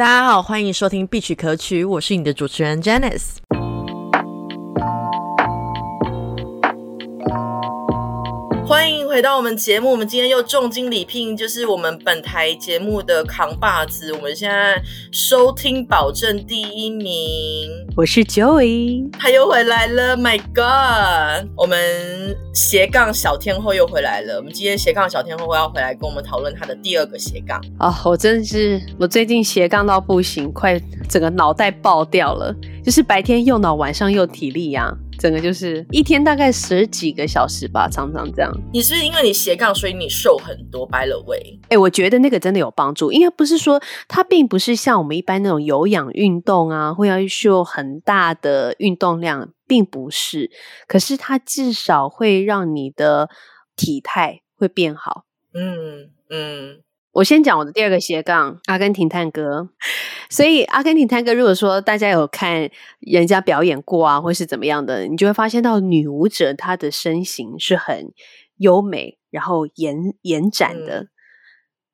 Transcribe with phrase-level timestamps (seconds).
[0.00, 3.36] 大家好，欢迎收听必曲可曲，我是你的主持人 Janice。
[9.10, 17.08] 回到我们节目，我们今天又重金礼聘，就是我们本台节目的扛把子，我们现在收听保证第一名。
[17.96, 21.50] 我是 Joey，他又回来了，My God！
[21.56, 21.76] 我们
[22.54, 27.60] 斜杠小天后又回来了，我们今天斜杠小天后要回来跟我们讨论他的第二个斜杠。
[27.80, 32.54] 哦，我真的是，我最近斜杠到不行，快整个脑袋爆掉了，
[32.84, 34.96] 就是白天又脑，晚上又体力呀。
[35.20, 38.50] 整个就是一天大概十几个小时吧，常常这样。
[38.72, 41.60] 你是因为你斜杠，所以你瘦很多，by the way。
[41.68, 50.50] 哎，我觉得那个真的有帮助，应该不是说它并不是像我们一般那种有氧运动啊，会要秀很大的运动量，并不是。
[50.88, 53.28] 可是它至少会让你的
[53.76, 55.26] 体态会变好。
[55.52, 56.80] 嗯嗯。
[57.12, 59.68] 我先讲我的第二个斜杠，阿根廷探戈。
[60.28, 68.12] 所以阿根廷探戈，如果说大家有看人家表演过啊，或是怎么样的，你就会发现到女舞者她的身形是很
[68.58, 71.08] 优美，然后延延展的。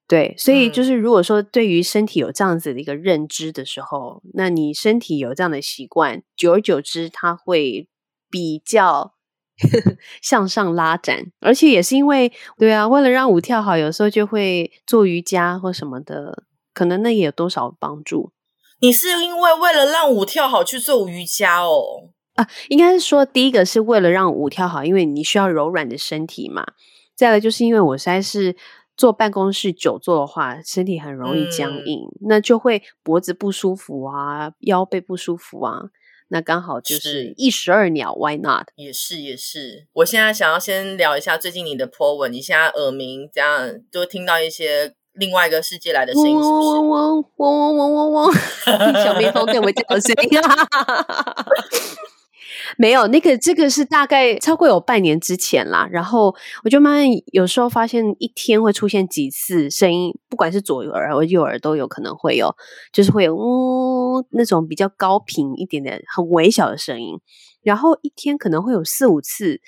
[0.06, 7.88] 对，所以就是如果说对于身体有这样子的一个认知的时候，那你身体有这样的习惯，久而久之，它会
[8.30, 9.15] 比较。
[10.22, 18.32] 向上拉展，而且也是因为，对啊，为了让舞跳好，有时候就会做瑜伽或什么的，可能那也有多少帮助。
[18.80, 22.10] 你是因为为了让舞跳好去做瑜伽哦？
[22.34, 26.66] 啊，应该是说第一个是为了让舞跳好，因为你需要柔软的身体嘛。
[27.14, 28.54] 再来就是因为我实在是
[28.94, 35.84] 坐办公室久坐的话，身体很容易僵硬，那就会脖子不舒服啊，腰背不舒服啊。
[36.28, 38.66] 那刚好就是一石二鸟，Why not？
[38.74, 39.86] 也是也是。
[39.92, 48.34] 我现在想要先聊一下最近你的 po 文，你现在耳鸣这样，就听到一些另外一个世界来的声音，嗡嗡嗡嗡嗡嗡嗡嗡，
[49.04, 50.40] 小蜜蜂对我叫声音。
[52.76, 55.88] 没有那个，这个是大概超过有半年之前啦。
[55.90, 62.54] 然后我就慢慢有时候发现一天会出现几次声音，不管是左耳或右耳都有可能会有，
[62.92, 67.18] 就是会有呜那种比较高频一点点、很微小的声音。
[67.62, 69.60] 然后一天可能会有四五次，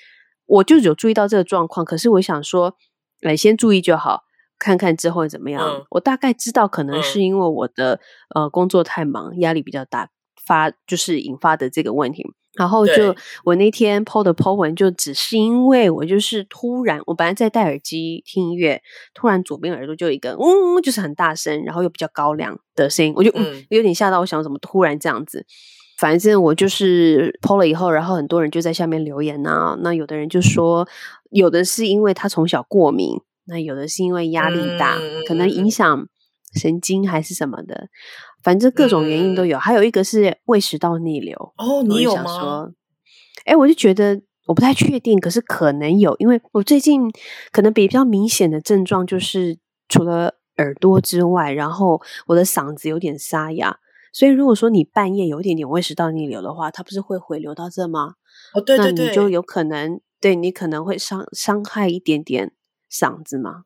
[0.45, 1.85] 我就有注意到这个状况。
[1.85, 2.75] 可是我想说，
[3.23, 4.21] 哎，先注意就好，
[4.57, 5.85] 看看之后怎么样。
[5.89, 7.99] 我大概知道，可能是因为我的
[8.33, 10.09] 呃工作太忙，压力比较大，
[10.45, 12.25] 发就是引发的这个问题。
[12.57, 13.15] 然后就
[13.45, 18.81] 我那天 PO 的 PO 文，就只是因为我就是突然，我本来在戴耳机听音乐，
[19.13, 25.45] 突然左边耳朵就一个嗡，就是很大声，然后又比较高亮的声音，我就嗯有点吓到，我想怎么突然这样子？
[25.97, 30.87] 反正我就是 PO 了以后，然后很多人就在下面留言呐，那有的人就说，
[31.29, 36.07] 有的是因为他从小过敏，那有的是因为压力大，可能影响
[36.55, 37.89] 神经还是什么的。
[38.41, 41.53] 反正各种原因都有，还有一个是胃食道逆流。
[41.57, 42.69] 哦，你有吗？
[43.45, 47.01] 哎，我就觉得我不太确定，可是可能有，因为我最近
[47.51, 53.79] 可能比较明显的症状就是除了耳朵之外，然后我的嗓子有点沙哑。
[54.11, 58.15] 所以如果说你半夜有一点点胃食道逆流的话，它不是会回流到这吗？
[58.53, 62.53] 哦，对对对，你就有可能对你可能会伤伤害一点点
[62.91, 63.65] 嗓子吗？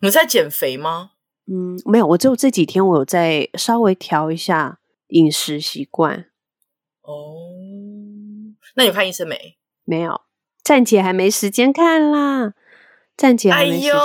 [0.00, 1.12] 你在减肥吗？
[1.48, 6.26] 嗯，没有，我只有这几天我有在稍微调一下饮食习惯。
[7.02, 7.36] 哦，
[8.74, 9.56] 那你看医生没？
[9.84, 10.22] 没有，
[10.64, 12.54] 暂且还没时间看啦。
[13.16, 14.00] 暂且还没时间看。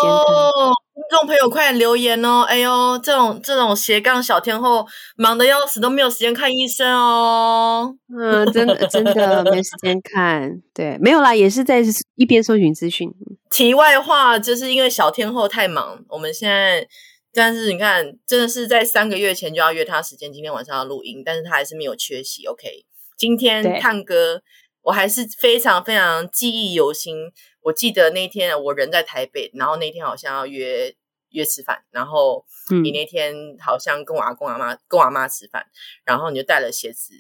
[0.94, 2.44] 听众朋友，快点留言哦！
[2.44, 4.86] 哎呦，这种这种斜杠小天后，
[5.16, 7.98] 忙得要死，都没有时间看医生哦。
[8.16, 10.62] 嗯，真的真的没时间看。
[10.76, 11.82] 对，没有啦，也是在
[12.16, 13.12] 一边搜寻资讯。
[13.50, 16.88] 题外话，就是因为小天后太忙，我们现在。
[17.34, 22.46] 但是你看，真的是在三个月前就要约他时间，今天晚上要录音，但是他还是没有缺席。
[22.46, 24.42] OK，今天探哥，
[24.82, 27.32] 我还是非常非常记忆犹新。
[27.62, 30.94] 我记得那天我人在台北，然后那天好像要约
[31.30, 32.46] 约吃饭，然后
[32.84, 35.66] 你那天好像跟我阿公阿妈跟我阿妈吃饭，
[36.04, 37.14] 然后你就带了鞋子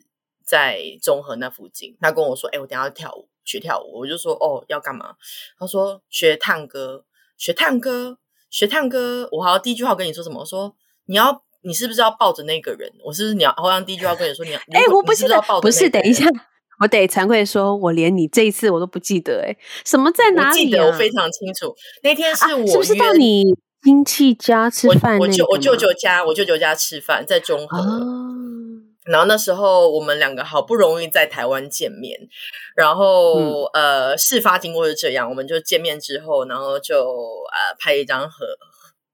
[0.44, 1.96] 在中和那附近。
[2.02, 5.16] 他跟我说：“哎，我等下要跳舞，学跳舞。”我就说：“哦，要干嘛？”
[5.58, 7.06] 他说：“学探戈，
[7.38, 8.18] 学探戈。”
[8.52, 10.42] 学探哥，我好像第一句话跟你说什么？
[10.42, 10.76] 我说
[11.08, 12.92] 你要，你是不是要抱着那个人？
[13.04, 13.52] 我是不是你要？
[13.58, 16.26] 好像第一句话跟你说你要，哎，我不记得，不是，等一下，
[16.82, 19.56] 我得惭愧说，我连你这一次我都不记得，哎，
[19.86, 20.66] 什么在哪里？
[20.66, 23.46] 记得我非常清楚，那天是我是不是到你
[23.84, 25.18] 亲戚家吃饭？
[25.18, 27.80] 我舅我舅舅家，我舅舅家吃饭，在中和。
[29.06, 32.20] 然后那时候我们两个好不容易在台湾见面，
[32.76, 36.96] 然后呃，事发经过是这样，我们就见面之后，然后就
[37.52, 38.46] 呃拍一张合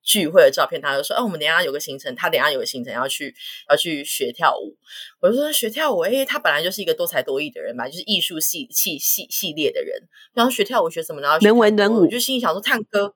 [0.04, 3.34] 聚会的照片，他就说：“哦，我们等下有个行程，他等下有个行程要去
[3.70, 4.76] 要去学跳舞。”
[5.20, 10.02] 我就说：“学跳舞，哎，他本来就是一个多才多艺的人嘛，就是艺术系系系系列的人。
[10.34, 11.22] 然后学跳舞学什么？
[11.22, 13.14] 然后能文能武，我就心里想说：探哥，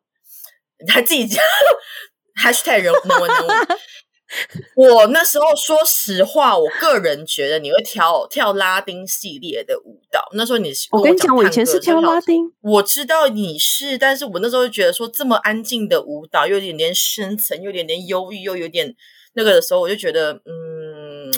[0.88, 1.42] 他自己讲
[2.44, 3.50] #hashtag 人能文能武。”
[4.76, 10.28] 我那时候说实话，我个人觉得你会跳跳拉丁系列的舞蹈。
[10.34, 18.96] 那时候你我跟你讲，我以前是跳拉丁，我知道你是，但是我那时候就觉得说这么安静的舞蹈，又有点点深层，又有点点忧郁，又有点
[19.34, 21.32] 那个的时候，我就觉得嗯。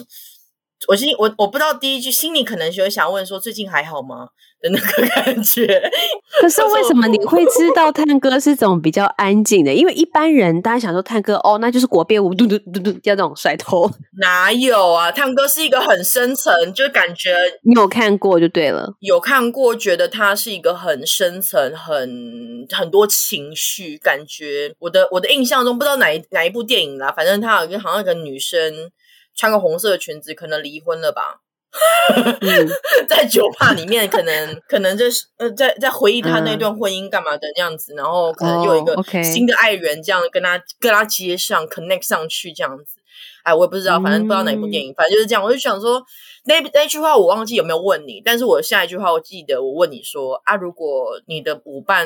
[0.87, 4.27] 我心我我不知道第一句心里可能就会想问说最近还好吗
[4.61, 5.81] 的那个感觉。
[6.41, 9.73] 可是为什么你会知道 探戈是种比较安静的？
[9.73, 13.89] 因为一般人大家想说探戈哦，那就是国标舞，嘟嘟嘟嘟，叫这种甩头。
[14.19, 15.11] 哪有啊？
[15.11, 18.95] 探戈是一个很深层，就感觉你有看过就对了。
[18.99, 24.73] 有看过，觉得它是一个很深层、很很多情绪感觉。
[24.79, 28.91] 我的我的印象中，不知道哪一哪一部电影啦，反正他有一个好像一个女生。
[29.35, 31.41] 穿个红色的裙子，可能离婚了吧？
[33.07, 42.97] 在酒吧里面，可能可能就是呃，在在回忆他那段婚姻干嘛的那样子，然后可能又有一个新的爱人，这样跟他跟他接上 connect 上去这样子。
[43.43, 45.43] 哎，我也不知道，反正不知道哪部电影，反正就是这样。
[45.43, 46.03] 我就想说。
[46.45, 52.05] 那那句话我忘记有没有问你，但是我下一句话我记得我问你说啊，如果你的舞伴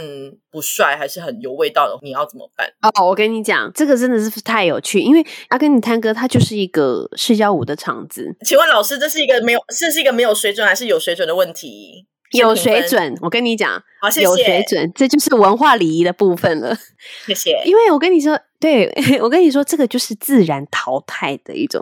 [0.51, 2.71] 不帅还是很有味道的，你要怎么办？
[2.83, 8.35] 哦，我跟你讲，这个真的是太有趣，因为阿根廷探戈它就是一个社交舞的场子。
[8.45, 12.05] 请问老师，这是一个没有，这是一个没有水准还是有水准的问题？
[12.33, 14.25] 有水准，我跟你讲，好，谢谢。
[14.25, 16.75] 有水准，这就是文化礼仪的部分了。
[17.25, 17.61] 谢谢。
[17.65, 18.91] 因为我跟你说，对
[19.21, 21.81] 我跟你说，这个就是自然淘汰的一种。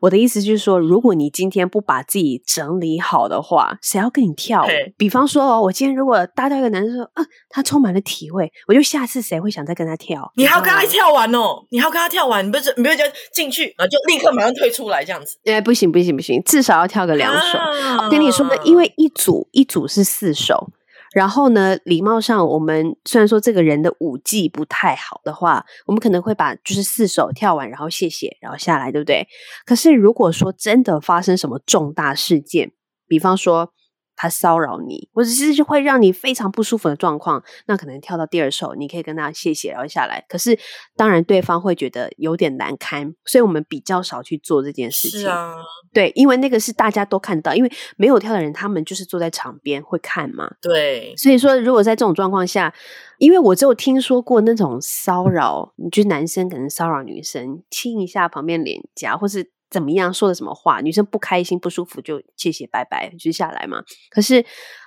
[0.00, 4.66] 我的意思就是说，如果你今天不把自己整理好的话，谁要跟你跳？
[4.96, 10.30] 比方说哦，我今天如果搭到一个男生说啊，他充满了体味，我就下次谁会想再跟他跳？
[10.36, 11.64] 你还要跟他跳完哦？
[11.70, 12.46] 你还要跟他跳完？
[12.46, 15.38] 你不是你不是就进去啊，就立刻马上退出来这样子？
[15.44, 17.58] 哎，不行不行不行，至少要跳个两首。
[18.04, 20.68] 我跟你说，因为一组一组是四首。
[21.14, 29.26] 然后呢，礼貌上，我们虽然说这个人的舞技不太好的话，我们可能会把就是四手跳完，然后谢谢，然后下来，对不对？
[29.64, 32.72] 可是如果说真的发生什么重大事件，
[33.06, 33.72] 比方说。
[34.16, 40.24] 他骚扰你，或者是会让你非常不舒服的状况，那可能跳到第二首，你可以跟他谢谢，然后下来。
[40.28, 40.58] 可是
[40.96, 45.20] 当然对方会觉得有点难堪，所以我们比较少去做这件事情。
[45.20, 45.54] 是啊，
[45.92, 50.50] 对，因为那个是大家都看到，因为没有跳的人，他们就是坐在场边会看嘛。
[50.60, 52.72] 对，所以说如果在这种状况下，
[53.18, 59.53] 因为我只有听说过那种骚扰，就男生可能骚扰女生，亲一下旁边脸颊，或是。
[59.70, 60.80] 怎么样说的什么话？
[60.80, 63.82] 女生不开心不舒服就谢谢拜拜就下来嘛。
[64.10, 64.44] 可是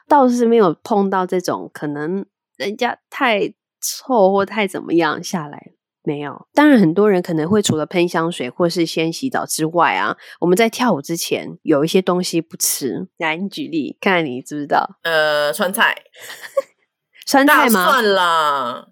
[0.07, 2.25] 倒是没有碰到这种可能
[2.55, 5.71] 人家太臭或太怎么样下来
[6.03, 6.47] 没有。
[6.53, 13.07] 当然很多人可能会除了喷香水或是先洗澡之外啊，我们在跳舞之前有一些东西不吃。
[13.17, 14.97] 来，你举例看看你知不知道？
[15.03, 15.95] 呃，川菜，
[17.27, 17.91] 川菜吗？
[17.91, 18.87] 算啦，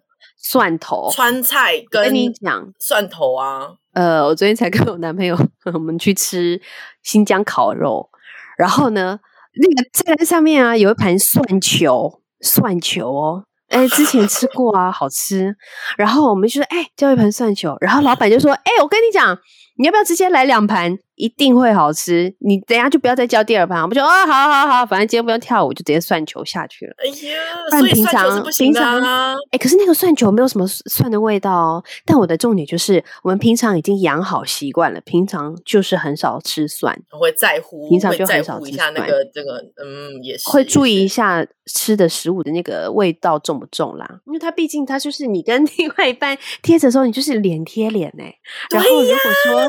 [0.48, 3.68] 蒜头，川菜跟你讲蒜头啊。
[3.94, 5.36] 呃，我昨天才跟我男朋友
[5.74, 6.62] 我们去吃
[7.02, 8.08] 新疆烤肉，
[8.56, 9.20] 然后呢，
[9.60, 15.56] 那个菜单上面啊有一盘蒜球，蒜球哦，哎，之前吃过啊，好吃。
[15.98, 19.36] 然后我们就说，哎，叫一盘蒜球，然后老板就说，哎，我跟你讲。
[19.78, 20.98] 你要不要直接来两盘？
[21.16, 22.36] 一定会好吃。
[22.40, 23.82] 你等下就不要再叫第二盘。
[23.82, 26.94] 我们就哦，好好好，反正今天不用跳舞，就直接算球下去了。
[26.98, 31.84] 哎呀，所以平常平常啊，哎，可是那个蒜球没有什么蒜的味道哦。
[32.06, 44.20] 但我的重点就是，我们平常已经养好习惯了，平常就是很少吃蒜，会在乎，平常就很少吃一下那个这个，嗯，也是会注意一下吃的食物的那个味道重不重啦。
[44.26, 48.24] 因为它毕竟它就是你跟另外一半贴着的时候，你就是脸贴脸呢。
[48.70, 49.16] 然后如果
[49.46, 49.65] 说。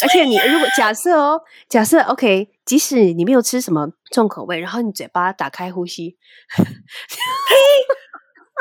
[0.00, 6.16] 而且你如果假设哦，假设 OK，即使你没有吃什么重口味，然后你嘴巴打开呼吸，
[6.56, 6.70] 嘿，嘿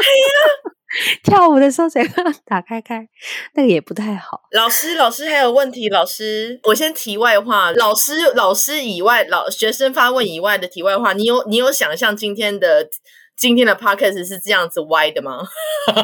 [0.04, 3.08] 呀，跳舞的时候嘴巴打开开，
[3.56, 4.42] 那个也不太好。
[4.52, 12.88] 老师，老师还有问题，老师，我先题外话，老师，老师以外，老学生发问以外的题外话，你有你有想象今天的
[13.36, 15.40] 今天的 podcast 是这样子歪的吗？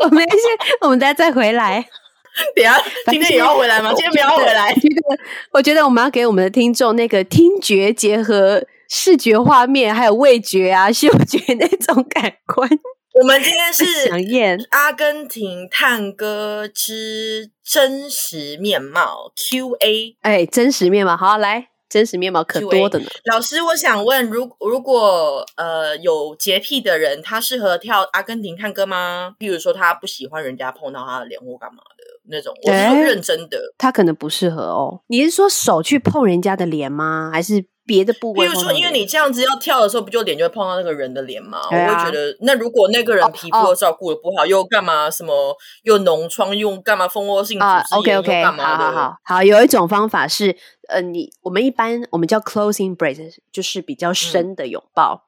[0.00, 0.40] 我们先，
[0.82, 1.88] 我们等下再回来。
[2.54, 3.92] 等下，今天也要回来吗？
[3.94, 4.72] 今天不要回来。
[4.74, 5.18] 觉得，
[5.52, 12.68] 我觉得我们要给我们的听众那个听觉结合视觉画面，还有味觉啊、嗅觉那种感官。
[13.18, 20.16] 我们今天是想验阿根廷探戈之真实面貌 Q A。
[20.20, 21.68] 哎，真实面貌，好来。
[21.88, 23.06] 真实面貌可多的呢。
[23.26, 29.36] 老师，我想问，如如果呃有洁癖的人，他适合跳阿根廷探戈吗？
[29.38, 31.95] 比如说他不喜欢人家碰到他的脸或干嘛的
[32.28, 35.02] 那种，我是认真的，他可能不适合哦。
[35.08, 37.30] 你是说手去碰人家的脸吗？
[37.32, 37.66] 还是？
[37.88, 41.60] 别的部位，比如说，因为你这样子要跳的时候，不就脸就会碰到那个人的脸吗？
[41.70, 45.08] 我会觉得，那如果那个人皮肤照顾的不好，又干嘛？
[45.08, 47.06] 什么又脓疮，又干嘛？
[47.06, 47.64] 蜂窝性组
[48.02, 49.40] 织炎，OK，好好好好。
[49.40, 50.56] 有一种方法是，
[50.88, 55.25] 呃，你我们一般我们叫 closing brace，就是比较深的拥抱。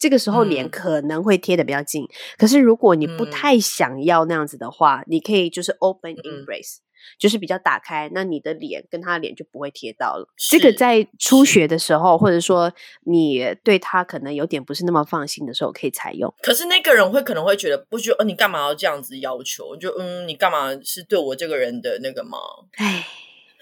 [0.00, 2.04] 这个时候脸可能会贴的比较近，
[2.36, 6.78] 可是如果你不太想要那样子的话，你可以就是 open embrace。
[7.18, 10.28] 就是比较打开，那你的脸跟他的脸就不会贴到了。
[10.50, 12.70] 这个在初学的时候，或者说
[13.06, 16.32] 你对他可能有点不是那么放心的时候，可以采用。
[16.42, 19.74] 可是那个人会可能会觉得，不觉得，呃，你干嘛要这样子要求？
[19.78, 22.36] 就嗯，你干嘛是对我这个人的那个吗？
[22.76, 23.06] 哎，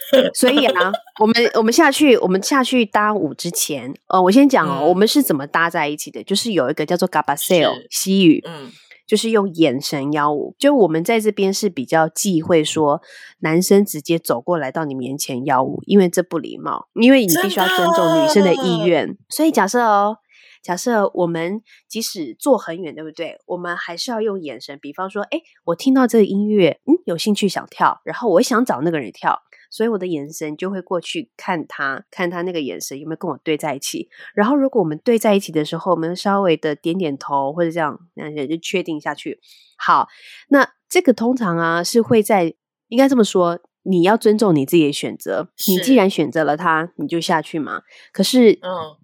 [0.35, 6.23] 所以啊，我们我们下去，我们下去搭舞之前，呃，我先讲哦，我们是怎么搭在一起的？
[6.25, 8.71] 就是有一个叫做 Gabaseo 西语，嗯。
[9.09, 13.01] 就是用眼神邀舞，就我们在这边是比较忌讳说
[13.39, 19.17] 男生直接走过来到你面前邀舞，因为这不礼貌，因为你必须要尊重女生的意愿。
[19.31, 20.19] 所以假设哦，
[20.63, 23.39] 假设我们即使坐很远，对不对？
[23.47, 29.41] 我们还是要用眼神，比方说，哎，我听到这个音乐，嗯，有兴趣想跳，然后我想找那个人跳。
[29.71, 34.09] 所以我的眼神就会过去看他，看他那个眼神有没有跟我对在一起。
[34.35, 39.41] 然后如果我们对在一起的时候，我们稍微的点点头或者这样，那也就确定下去。
[39.77, 40.09] 好，
[40.49, 42.55] 那这个通常啊是会在，
[42.89, 43.61] 应该这么说。
[43.89, 45.49] 你要尊重你自己的选择。
[45.67, 47.81] 你既然选择了他，你就下去嘛。
[48.13, 48.59] 可是，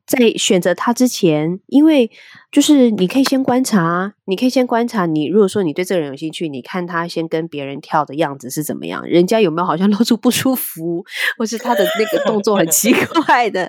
[0.07, 2.11] 在选择他之前，因为
[2.53, 5.07] 就是你可以先观察，你可以先观察。
[5.07, 11.03] 你如果说你对这个人有兴趣，你看他先跟别人跳的样子是怎么样，人家有没有好像露出不舒服，
[11.39, 13.67] 或是他的那个动作很奇怪的？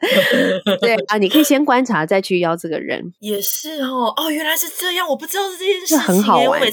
[0.82, 3.14] 对啊，你可以先观察，再去邀这个人。
[3.20, 6.60] 也是哦，哦，原来是这样，我不知道这件事情，很好玩。
[6.60, 6.66] 我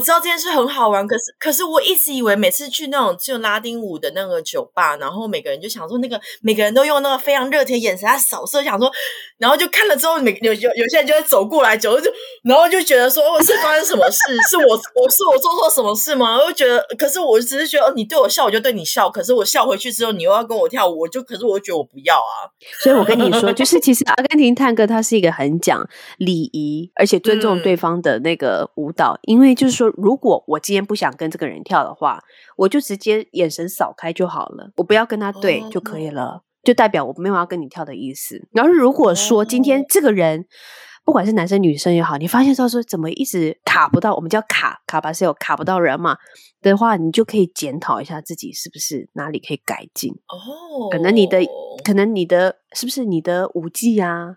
[0.00, 8.90] 知道这件事很好玩，可是可是我一直以为每次去那种就拉丁舞的那个酒吧，然后每个人就想说那个每个人都用那个非常热情眼神在扫射，想说，
[9.38, 12.10] 然后就看了之后，每有有有些人就会走过来，就就
[12.42, 14.18] 然后就觉得说哦，是发生什么事？
[14.50, 16.36] 是我我是我做错什么事吗？
[16.36, 22.50] 我就觉得，可是我只是觉得你对我笑，我就对你笑，可是我笑回去之后，你又要跟我跳舞，我就可是我觉得我不要啊。
[22.82, 25.88] 所以我跟你说，就是其实阿根廷探戈它是一个很讲
[26.18, 29.75] 礼仪，而且尊重对方的那个舞蹈，因为就是。
[29.76, 32.22] 说如果我今天不想跟这个人跳的话，
[32.56, 38.48] 我就直接眼神扫开就好了，我不要跟他对就可以了，就代表我没有要跟你跳的意思。
[38.52, 40.46] 然后如果说今天这个人
[41.04, 46.16] 不管是男生女生也好，你发现到说怎么一直卡不到，我们叫卡卡吧是有卡不到人嘛
[46.70, 50.88] 的话，你就可以检讨一下自己是不是哪里可以改进哦。
[50.90, 51.38] 可能你的
[51.84, 54.36] 可能你的是不是你的舞技啊？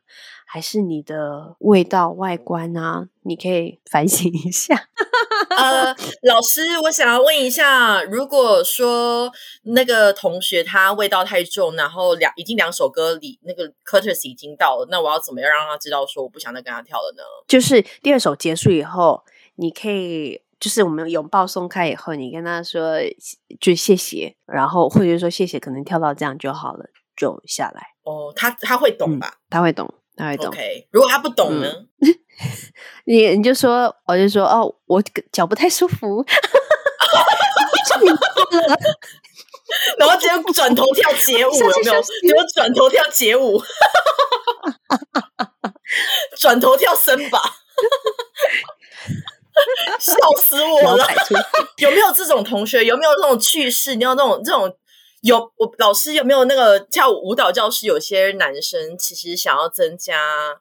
[0.52, 4.76] 还是你的味道、外观啊，你可以反省一下。
[5.56, 9.32] 呃，老师，我想要问一下，如果说
[9.64, 17.22] 那个同学他味道太重，然后两已经两首歌里那个 courtesy 已经到了，那我要怎么样让他知道说我不想再跟他跳了呢？
[17.48, 19.24] 就是第二首结束以后，
[19.58, 22.98] 你可以就是我们拥抱松开以后，你跟他说
[23.60, 26.86] 就谢谢，然后或者说谢谢，可能跳到这样就好了，
[27.16, 27.82] 就下来。
[28.04, 29.36] 哦，他他会懂吧？
[29.50, 29.94] 他会懂。
[30.50, 31.72] OK，如果他不懂呢？
[33.06, 35.02] 你你就说，我就说哦，我
[35.32, 36.26] 脚不太舒服，
[39.98, 41.94] 然后直接转头跳街舞，有没有？
[41.94, 43.62] 有转头跳街舞，
[46.38, 47.42] 转头跳森巴，
[50.00, 51.06] 笑死我了！
[51.78, 52.84] 有没有这种同学？
[52.84, 53.96] 有没有这种趣事？
[53.96, 54.74] 你有那种这种？
[55.22, 57.86] 有我老师有没有那个跳舞舞蹈教室？
[57.86, 60.18] 有些男生其实想要增加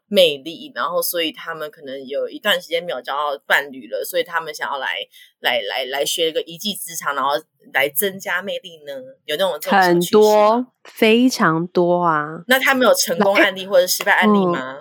[0.09, 4.97] 魅力，然后所以他们可能有一段时间没有交到伴侣了，所以他们想要来
[5.39, 7.41] 来来来学一个一技之长，然后
[7.73, 8.93] 来增加魅力呢？
[9.27, 12.41] 有那种很多非常多啊！
[12.49, 14.79] 那他们有成功案例或者失败案例吗？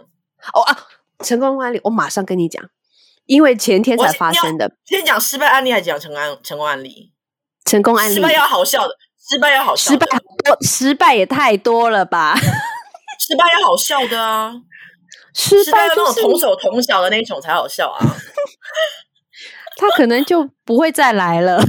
[0.55, 0.75] 哦啊，
[1.19, 2.67] 成功案例我马上跟你讲，
[3.27, 4.71] 因为前天才发生的。
[4.85, 7.13] 先讲失败案例还是讲成功成功案例？
[7.65, 8.93] 成功案例，失败要好笑的。
[9.29, 10.05] 失败要好笑，失败
[10.45, 12.33] 多，失败也太多了吧？
[13.19, 14.53] 失败要好笑的啊！
[15.33, 17.99] 失败那种同手同脚的那种才好笑啊！
[19.75, 21.61] 他可能就不会再来了，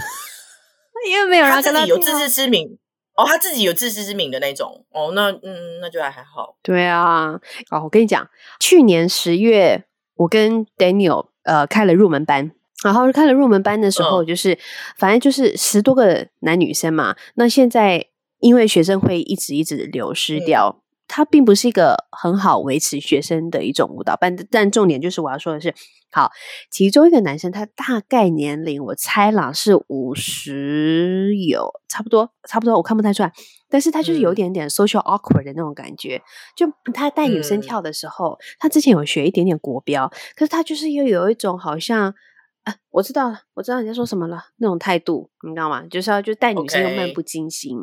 [1.11, 2.79] 因为没有人跟他有自知之明
[3.17, 6.57] 哦，他自己有自知之明的那种哦，那嗯，那就还还好。
[6.63, 7.33] 对啊，
[7.73, 9.85] 哦，我跟你讲，去年十月，
[10.19, 12.53] 我跟 Daniel 呃开了入门班。
[12.85, 14.57] 然后开了入门班的时候，就是
[14.97, 17.17] 反正就是十多个男女生嘛。
[17.35, 18.07] 那现在
[18.39, 20.81] 因为学生会一直一直流失掉。
[21.09, 25.75] 它并不是一个很好维持学生的一种舞蹈，班但重点就是我要说的是，
[26.13, 26.31] 好，
[26.71, 33.33] 其中一个男生他大概年龄我猜啦是五十有差不多差不多，我看不太出来，
[33.71, 36.23] 但是他就是有一点点 social awkward 的那种感觉，
[36.55, 42.15] 就他带女生跳的时候，他之前有学一点点国标，可是他就是又有一种好像，
[42.65, 45.83] 啊，我知道了，我知道你在说什么了，那种态度，你知道吗？
[45.91, 47.79] 就是要就带女生又漫不经心。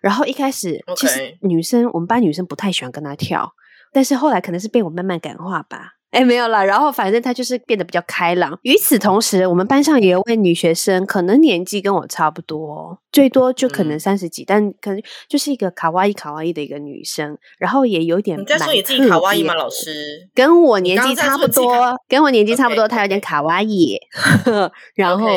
[0.00, 3.52] 然后一开始，其实女生我们班女生不太喜欢跟他跳，
[3.92, 5.97] 但是后来可能是被我慢慢感化吧。
[6.10, 6.64] 哎，没有了。
[6.64, 8.58] 然后反正他就是变得比较开朗。
[8.62, 17.36] 与此同时，我们班上也有位女学生，可能年纪跟我差不多，最多就可能三十几，但可能就是一个卡哇伊卡哇伊的一个女生。
[17.58, 19.54] 然后也有点，你在说你自己卡哇伊吗？
[19.54, 23.98] 老师跟我年纪差不多，跟我年纪差不多，她有点卡哇伊。
[24.96, 25.28] 然后，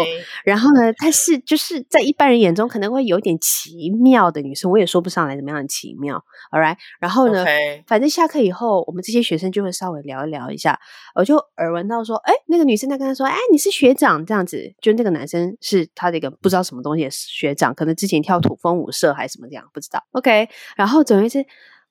[0.45, 6.23] 然后呢，她是就是在一般人眼中可能会有点奇妙的女生，我也说不上来怎么样的奇妙。
[6.51, 7.43] All right，然后呢，
[7.85, 10.60] 反正下课以后，我们这些学生就会稍微聊一聊一。
[10.61, 10.79] 下，
[11.15, 20.03] 我就耳闻到说，哎，那个女生在跟他说，哎，你是学长这样子，就那个男生是他的一个不知道什么东西的学长，可能之前跳土风舞社还是什么这样，不知道。
[20.11, 21.45] OK，然后总而之是，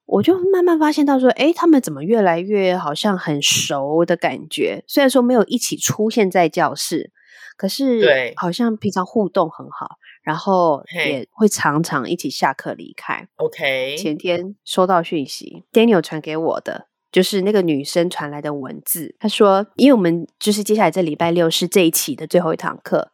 [0.06, 4.84] 我就慢慢发现到说，哎，他们怎么越来越好像很熟的感觉？
[4.86, 7.12] 虽然说没有一起出现在教室，
[7.56, 13.28] 可是对，好像平常互动很好，然后也会常常一起下课离开。
[13.36, 16.89] OK，前天收到讯息，Daniel 传给我的。
[17.12, 23.10] 就是那个女生传来的文字，她说：“因为我们就是接下来这礼拜六是这一期的最后一堂课。”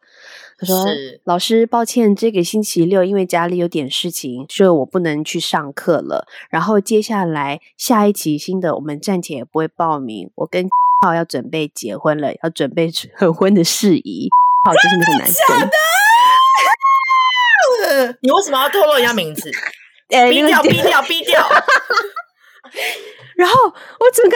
[0.59, 0.85] 她说
[1.25, 6.27] ：“老师，抱歉，这个星期六因为家里有点事情，所以我不能去上课了。
[6.49, 10.31] 然后接下来下一期新的，我们暂且也不会报名。
[10.35, 10.67] 我跟
[11.05, 14.29] 浩要准备结婚了，要准备合 婚的事宜。
[14.65, 15.69] 浩就是那个男生。
[18.21, 19.51] 你为什么要透露人家名字？
[20.09, 21.47] 逼掉，逼掉，逼掉。”
[23.35, 24.35] 然后我整个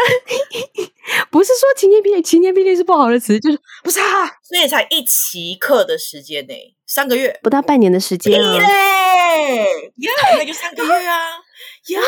[1.32, 4.28] 不是说晴天霹雳，晴天霹雳是不好的词，就是不是啊？
[4.44, 6.54] 所以才一期课的时间呢，
[6.86, 9.66] 三个月不到半年的时间啊，耶，
[10.38, 11.20] 那就三个月啊，
[11.90, 12.00] 呀。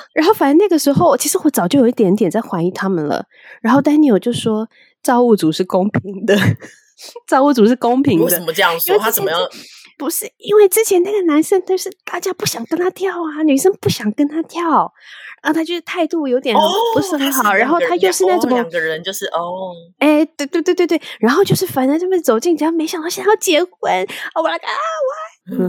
[0.14, 3.24] 然后反正那个时候，其实我早就有一点点在怀疑他们了。
[3.62, 4.68] 然后丹尼尔就说
[5.02, 6.36] ：“造物主是公平的，
[7.26, 8.98] 造物主是公平的。”为什么这样说？
[8.98, 9.40] 他怎么样？
[10.00, 14.90] 不是因为之前那个男生，就是大家不想跟他跳啊，女生不想跟他跳。
[15.42, 16.54] 然后他就是态度有点
[16.94, 24.72] 不是很好，然后他又是那种两个人就是哦，哎，对对对对对，然后就是反正这么走进家，没想到想要结婚，我来个啊
[25.06, 25.60] 我，嗯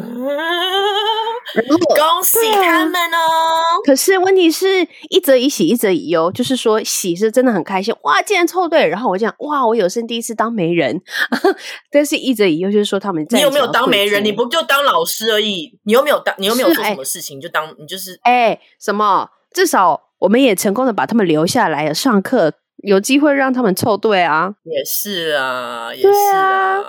[1.98, 3.82] 恭喜他们哦！
[3.84, 11.02] 可是问题是一则以喜一则以忧，就是说喜是真的很开心，哇，竟然凑对，然后我讲哇，我有生第一次当媒人，
[11.92, 14.24] 但是一则以忧就是说他们你有没有当媒人？
[14.24, 15.80] 你不就当老师而已？
[15.84, 19.30] 你又没有当，你又没有做什么事情，就当你就是哎什么？
[19.54, 24.54] 至少我们也成功的把他们留下来上课，有机会让他们凑对啊。
[24.64, 26.84] 也是啊，也是啊。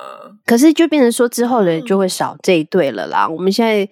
[0.45, 3.29] 可是就变成说之后人就会少这一对了啦。
[3.29, 3.89] 我们现在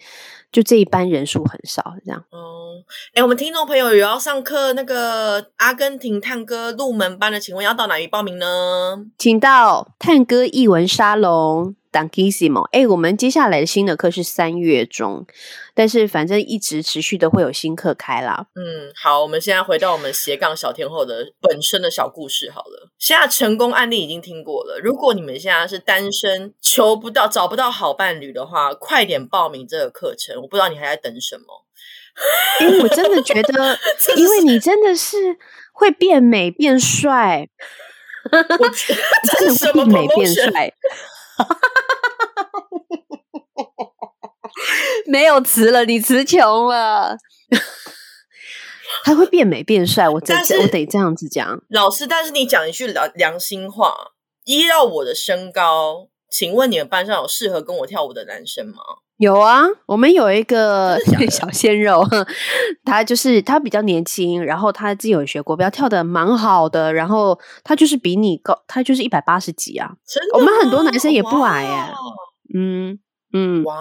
[0.50, 2.20] 就这一班人数很少，这样。
[2.30, 2.83] 哦，
[3.14, 9.04] 哎，我们听众朋友有要上课那个阿根廷探戈入门班的，请问要到哪里报名呢？
[9.16, 11.76] 请到探戈译文沙龙。
[11.90, 15.26] 当 Kissimo，哎，我们接下来的新的课是三月中，
[15.74, 18.46] 但是反正一直持续的会有新课开啦。
[18.55, 22.90] 嗯，好，我们现在回到我们斜杠小天后的本身的小故事好了。
[22.98, 30.37] 现在成功案例已经听过了，如果你们现在是单身，求不到、找不到好伴侣的话，快点报名这个课程。
[30.42, 31.66] 我不知道你还在等什么。
[32.61, 33.79] 因为我真的觉得，
[34.16, 35.38] 因为你真的是
[35.72, 37.48] 会变美变帅，
[38.31, 40.74] 我 真的会变美变帅。
[45.07, 47.17] 没有词了，你词穷了。
[49.05, 51.63] 他会变美变帅，我真我得这样子讲。
[51.69, 53.95] 老师，但是你讲一句良良心话，
[54.45, 58.75] 依照我的身高，请问你们班上有适合跟我跳舞的男生吗？
[59.17, 60.99] 有啊，我们有一个
[61.31, 62.05] 小鲜肉，
[62.85, 69.91] 他就是他比较年轻，然后他自己有学国标，跳的蛮好的，然后他就是比你高，他就是一百八十几啊。
[70.35, 71.93] 我们很多男生也不矮哎，
[72.55, 72.99] 嗯。
[73.33, 73.77] 嗯哇，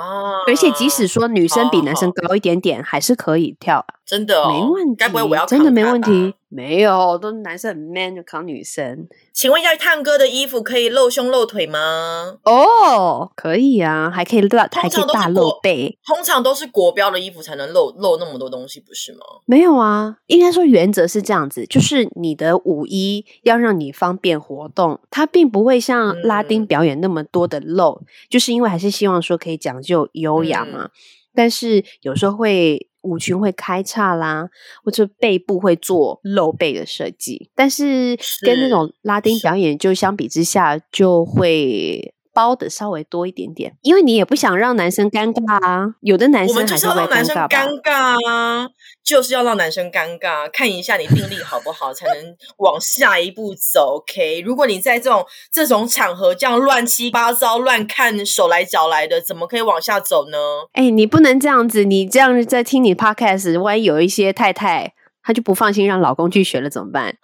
[0.48, 4.96] 而且即使说女生比男生高一点点，还是可以跳，真的没问题。
[4.96, 6.36] 该不会我要真的没问题？
[6.50, 9.08] 没有，都男生很 man 就扛女生。
[9.34, 12.40] 请问一下，探哥的衣服可以露胸露腿吗？
[12.44, 15.98] 哦，可以啊，还可以露，还可以大露背。
[16.06, 19.20] 通常都是国标的衣服才能露露那么多东西，不是吗？
[19.46, 30.90] 没有啊，应该说原则是这样子，就是你的舞衣要让你方便活动，它并不会像拉丁表演那么多的露，就是因为还是希望说可以讲究优雅嘛。
[31.36, 34.50] 但是有时候会舞裙会开叉啦，
[34.84, 37.50] 或者背部会做露背的设计。
[37.56, 42.14] 但是跟那种拉丁表演就相比之下，就会。
[42.40, 45.96] 包的稍微多一点点，因为你也不想让男生尴尬啊。
[46.00, 48.70] 有的男生就是要让男生尴尬啊，
[49.04, 52.16] 就是要让男生尴尬，看一下你定力好不好，才能
[52.60, 53.98] 往下一步走。
[53.98, 60.38] OK，如果你在这种这种场合这样乱七八糟、乱看手来脚来的，怎么可以往下走呢？
[60.72, 67.18] 哎，你不能这样子，你这样在听你 Podcast，万一有一些太太，她就不放心让老公去学了，怎么办？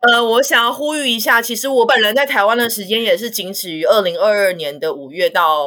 [0.00, 5.66] 呃，我想要呼吁一下，其实我本人在台湾的时间也是仅止于二零二二年的五月到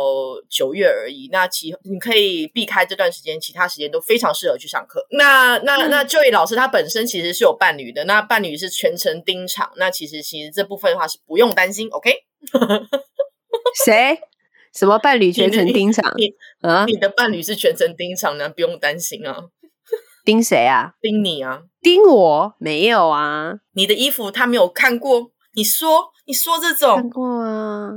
[0.50, 1.30] 九月而已。
[1.32, 5.06] 那其你可以避开这段时间，其他时间都非常适合去上课。
[5.12, 9.72] 那那那 Joy 老师他本身其实是有伴侣的，那伴侣是全程盯场。
[9.76, 12.12] 那其实其实这部分的话是不用担心，OK？
[13.86, 14.18] 谁？
[14.74, 16.12] 什么伴侣全程盯场？
[16.62, 16.86] 啊？
[16.86, 19.44] 你的伴侣是全程盯场呢，不用担心啊。
[20.24, 20.92] 盯谁啊？
[21.02, 21.62] 盯你啊？
[21.82, 22.54] 盯我？
[22.60, 23.54] 没有啊。
[23.74, 25.32] 你的衣服他没有看过？
[25.56, 27.90] 你说，你说这种看过啊？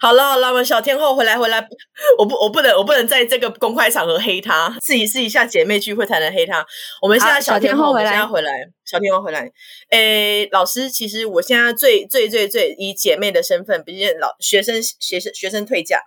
[0.00, 1.58] 好了好了，我们小天后回来回来，
[2.18, 6.64] 我不我不能我不能在这个公开场合黑她，自己试一下姐妹聚会才能黑她。
[7.02, 8.52] 我们现在小天后回来回来，
[8.84, 9.50] 小天后回来。
[9.90, 16.00] 诶，老师，其实我现在最最最最以姐妹的身份，毕竟老学生学生学生退价。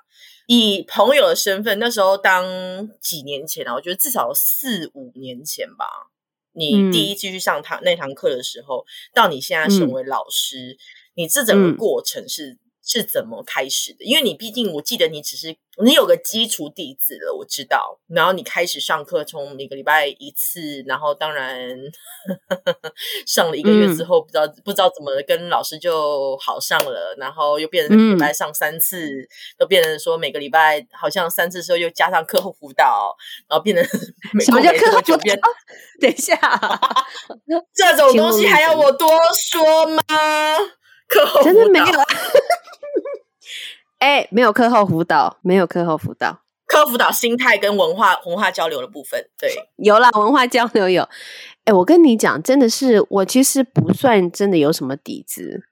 [0.52, 2.44] 以朋友的身份，那时候当
[3.00, 5.86] 几年前啊，我觉得至少四五年前吧。
[6.54, 8.84] 你第一次去上堂那堂课的时候，
[9.14, 10.76] 到你现在成为老师，
[11.14, 12.58] 你这整个过程是。
[12.90, 14.04] 是怎么开始的？
[14.04, 18.00] 因为你毕竟，我记得你只是你有个基础底子了，我知道。
[18.08, 21.78] 然后你开始上课，从每个礼拜一次，然后当然
[23.28, 29.08] 上了一个月之后，不知道不知道怎么跟老师就好上了，然后又变成礼拜上三次，
[29.56, 33.16] 都变成说每个礼拜好像三次之后又加上课后辅导，
[33.48, 33.86] 然后变成
[34.44, 35.50] 什么叫课后辅导？
[36.02, 36.36] 等一下，
[37.72, 40.02] 这种东西还要我多说吗？
[41.08, 41.86] 课后真的没有，
[44.00, 51.08] 哎，没有课后辅导，没有课后辅导，课后辅导心态跟文化文化交流的部分，对， 有啦，文化交流有。
[51.66, 55.64] 哎，我跟你讲，真的是我其实不算真的有什么底子。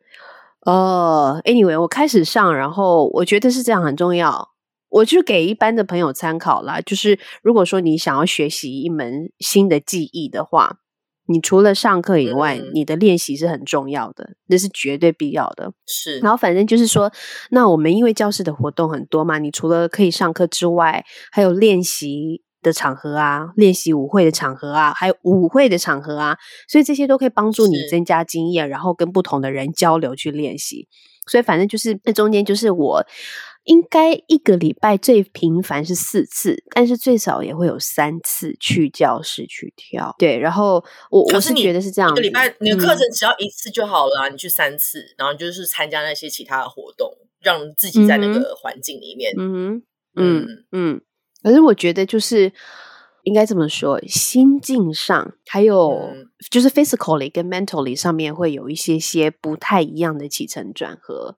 [0.62, 4.50] 哦，anyway，我开始上，然后我觉得是这样很重要，
[4.90, 6.82] 我就给一般的朋友参考啦。
[6.82, 10.80] 就是如果说你想要学习一门新的技艺的话。
[11.28, 15.72] 你除了上课以外，你的练习是很重要的，那是绝对必要的。
[15.86, 17.12] 是，然后反正就是说，
[17.52, 26.38] 那我们因为教室的活动很多嘛，你除了可以上课之外，还有练习的场合啊，练习舞会的场合啊，还有舞会的场合啊，
[26.68, 30.88] 所以这些都可以帮助你增加经验，然后跟不同的人交流去练习。
[31.30, 33.06] 所以反正就是那中间就是我。
[33.68, 40.16] 应该一个礼拜最频繁是四次，但是最少也会有三次去教室去跳。
[40.18, 49.34] 对，然后我我是觉得是这样，一个礼拜你的课程只要一次就好了，你去三次，然后就是参加那些其他的活动，让自己在那个环境里面。
[49.38, 49.84] 嗯
[50.16, 51.02] 嗯嗯。
[51.44, 52.52] 可是我觉得就是
[53.24, 56.14] 应该这么说，心境上还有
[56.50, 61.38] 就是 physically 跟 mentally 上面会有一些些不太一样的起承转合。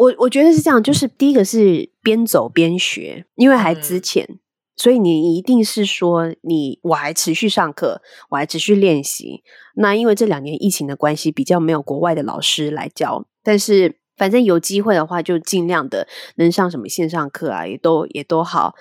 [0.00, 4.26] 我我觉得是这样，就是第一个是边走边学，因为还之前，
[4.74, 9.42] 所以你一定是说你我还持续上课，我还持续练习。
[9.76, 18.74] 那因为这两年疫情的关系，比较没有国外的老师来教，但是反正有机会的话，就尽量的能上什么线上课啊，也都也都好。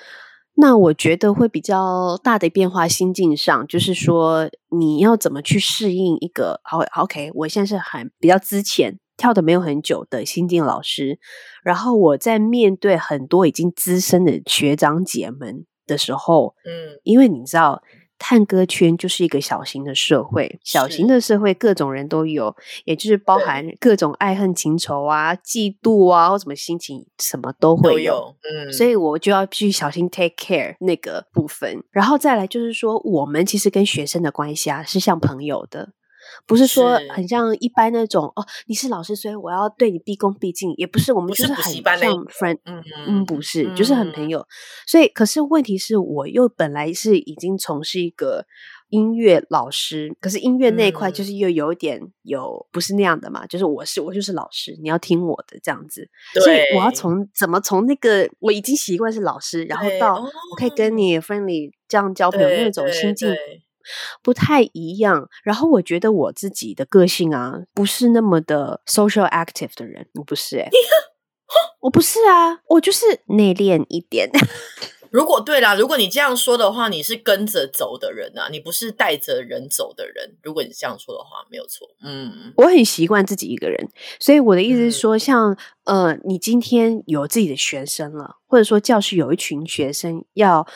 [0.56, 9.00] 那我觉得会比较大的变化，心境上就是说你要怎么去适应一个好 OK，我现在是很比较之前。
[9.20, 11.20] 跳的没有很久的新进老师，
[11.62, 17.84] 然后我在面对很多已经资深的学长姐们的时候，嗯，因为你知道，
[18.18, 22.56] 探歌圈就是一个小型的社会，小型的社会各种人都有，
[22.86, 35.90] 也就是包含各种爱恨情仇啊、嫉妒啊或什么心情，什么都会有，嗯，所以我就要去小心 take care 那个部分，然后再来就是说，我们其实跟学生的关系啊是像朋友的。
[36.46, 41.84] 不是说很像一般那种哦，你是老师，所以我要对你毕恭毕敬，也不是我们就是很像
[42.26, 44.46] friend，嗯嗯，不是，就是很朋友。
[44.88, 48.46] 所以，可是问题是我又本来是已经从事一个
[48.90, 56.10] 音乐老师，可是音乐那一块就是又有一点有不是那样的嘛，就是我是我就是老师，你要听我的这样子。
[56.44, 63.34] 所以我要从怎么从那个我已经习惯是老师，然后到我可以跟你 friendly 这样交朋友那种心境。
[64.22, 70.70] 不太一样，然后我觉得我自己的个性啊，不是那么的 social active 的人，我不是哎，
[71.82, 74.30] 我不是啊，我就是内敛一点。
[75.12, 80.38] 如果对啦，如果你这样说的话，你是跟着走的人啊，你不是带着人走的人。
[80.44, 81.88] 如果你这样说的话，没有错。
[82.04, 90.68] 嗯，我很习惯自己一个人，所以我的意思是说，像呃，你今天有自己的学生了，或者说教室有一群学生，要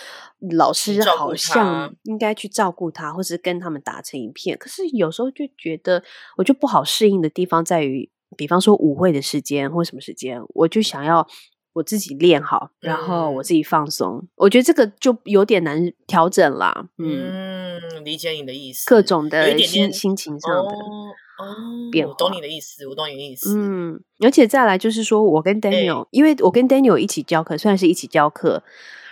[0.58, 4.58] 老师好像应该去照顾他，或是跟他们打成一片。
[4.58, 6.04] 可是有时候就觉得，
[6.38, 11.28] 我就不好适应的地方在于，比方说舞会的时间或什么时间，我就想要。
[11.74, 14.24] 我自己练好，然后我自己放松。
[14.36, 16.88] 我觉得这个就有点难调整啦。
[17.00, 18.88] 嗯，理解你的意思。
[18.88, 23.58] 各种的心心情上的哦，变我懂你的意思，我懂你的意思。
[23.58, 28.62] 嗯，而且再来就是说，我跟 Daniel，因为我跟 Daniel 一起教课，虽然是一起教课，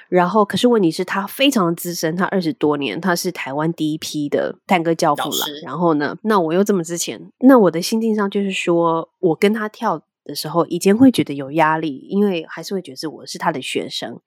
[0.08, 5.45] 然后可是问题是，他非常的资深，他二十多年，他是台湾第一批的探戈教父了。
[5.63, 10.04] 然后呢，那我又这么之前，那我的心境上就是说，我跟他跳。
[10.24, 14.20] 的时候，以前会觉得有压力，因为还是会觉得我是他的学生。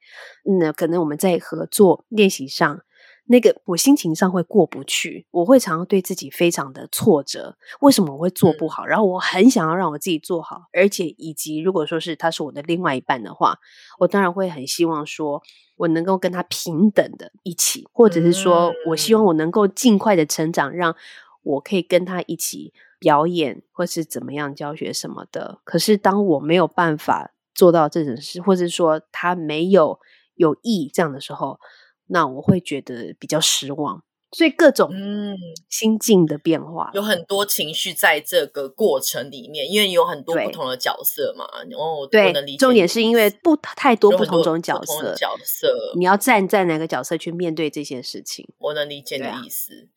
[0.61, 2.81] 那可能我们在合作练习上，
[3.27, 7.57] 那个我心情上会过不去，我会常常对自己非常的挫折。
[7.81, 8.85] 为什么我会做不好？
[8.85, 13.59] 然后我很想要让我自己做好，而且以及如果说是他是我的另外一半的话，
[13.99, 15.43] 我当然会很希望说
[15.77, 20.95] 我能够跟他平等的一起，或者是说我希望我能够尽快的成长，让
[21.43, 22.73] 我可以跟他一起。
[23.05, 30.01] 表演或是怎么样教学什么的，可是当我没有办法做到这种事，或者说他没有
[30.37, 31.61] 有意这样的时候，
[32.07, 34.03] 那我会觉得比较失望。
[34.33, 35.37] 所以各种嗯
[35.69, 41.45] 心境的变化，有很多情绪在这个过程里面，因为有很多不同的角色嘛。
[41.77, 48.49] 哦，对，重点是因为不太多不同种角色，角色你要站在哪个角色去面对这些事情？
[48.59, 49.91] 我能理解你的意思。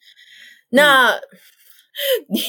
[0.71, 1.21] 那。
[2.29, 2.39] 你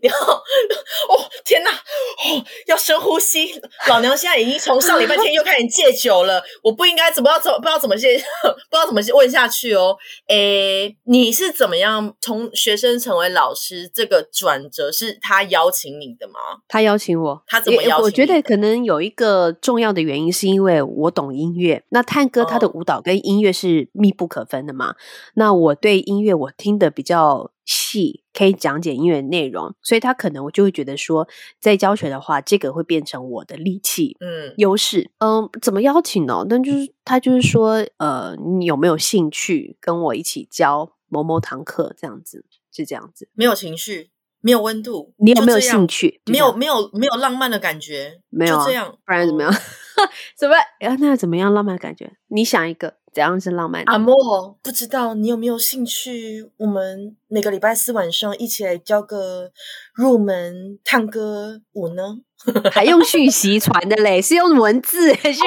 [0.00, 0.14] 你要
[1.08, 8.18] 哦天哪哦要深呼吸，老娘现在已经从上礼拜天又开始戒酒了，我不应该怎么要怎不知道怎么先
[8.70, 9.96] 不知道怎么问下去哦。
[10.28, 16.38] 诶，你是怎么样从学生成为老师这个转折是他邀请你的吗？
[16.68, 18.04] 他邀请我，他怎么邀请？
[18.04, 24.94] 我觉得可能有一个重要的原因是因为我懂音乐，那探戈他的舞蹈跟音乐是密不可分的嘛。
[25.34, 27.50] 那我对音乐我听的比较。
[27.70, 31.28] 细可以讲解音乐内容，所以他可能我就会觉得说，
[31.60, 36.46] 在教学的话，这个会变成我的利器，嗯，优势，嗯，怎么邀请呢？
[36.48, 41.94] 那就是他就是说，呃，你有没有兴趣跟我一起教某某堂课？
[41.98, 46.22] 这样子是这样子，没有情绪，没有温度，你有没有兴趣？
[46.24, 49.52] 没有，没有，没有浪漫的感觉，没有这样，不然怎么样？
[50.38, 50.54] 怎么？
[50.80, 52.12] 哎，那怎么样浪漫的感觉？
[52.28, 52.94] 你想一个。
[53.18, 53.82] 怎样是浪漫？
[53.86, 54.14] 阿莫，
[54.62, 56.48] 不知道你有没有兴趣？
[56.56, 59.50] 我们每个礼拜四晚上一起来教个
[59.92, 62.18] 入门探戈舞呢？
[62.70, 64.22] 还用讯息传的嘞？
[64.22, 65.42] 是用文字讯息？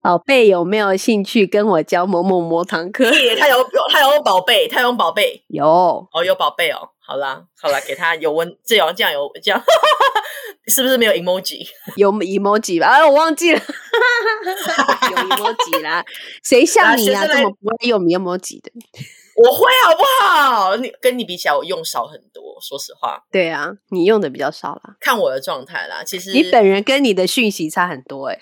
[0.00, 3.04] 宝贝有没有兴趣跟我教某某某堂课？
[3.38, 3.56] 他有
[3.92, 6.88] 他有宝贝，他有宝贝，有哦，有宝贝哦。
[7.06, 9.62] 好啦，好啦，给他有温，这样这样有这样，
[10.68, 11.66] 是不是没有 emoji？
[11.96, 12.86] 有 emoji 吧？
[12.88, 13.60] 哎，我忘记了，
[15.10, 16.04] 有 emoji 啦。
[16.42, 18.70] 谁像你啊，这么不会用 emoji 的？
[19.36, 20.76] 我会好不好？
[20.76, 22.44] 你跟你比起来，我用少很多。
[22.60, 24.94] 说实话，对啊，你用的比较少啦。
[25.00, 28.38] 看我的状态啦，其实你本人跟你的讯息差很多哎。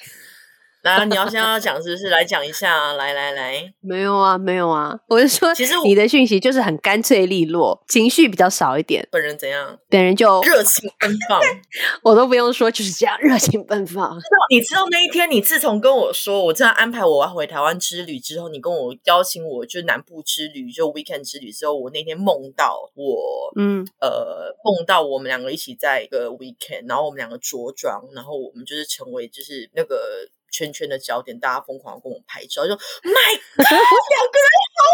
[0.83, 2.09] 来，你要先要讲，是不是？
[2.09, 9.07] 来讲一下，来来来，没有啊，没有啊，我是说，其实你的讯息就是很干脆利落，情绪比较少一点。
[9.13, 9.79] 本人怎样？
[9.89, 11.41] 本人就热情奔放，
[12.03, 14.19] 我都不用说，就是这样热情奔放。
[14.51, 30.29] 你知道那一天，你自从跟我说我这样安排我要回台湾之旅之后，你跟我邀请我就南部之旅，就 weekend 之旅之后，我那天梦到我，嗯，呃，梦到我们两个一起在一个 weekend，然后我们两个着装，然后我们就是成为就是那个。
[30.53, 34.85] 圈圈的焦点，大家疯狂跟我拍照，就 My God，两个人好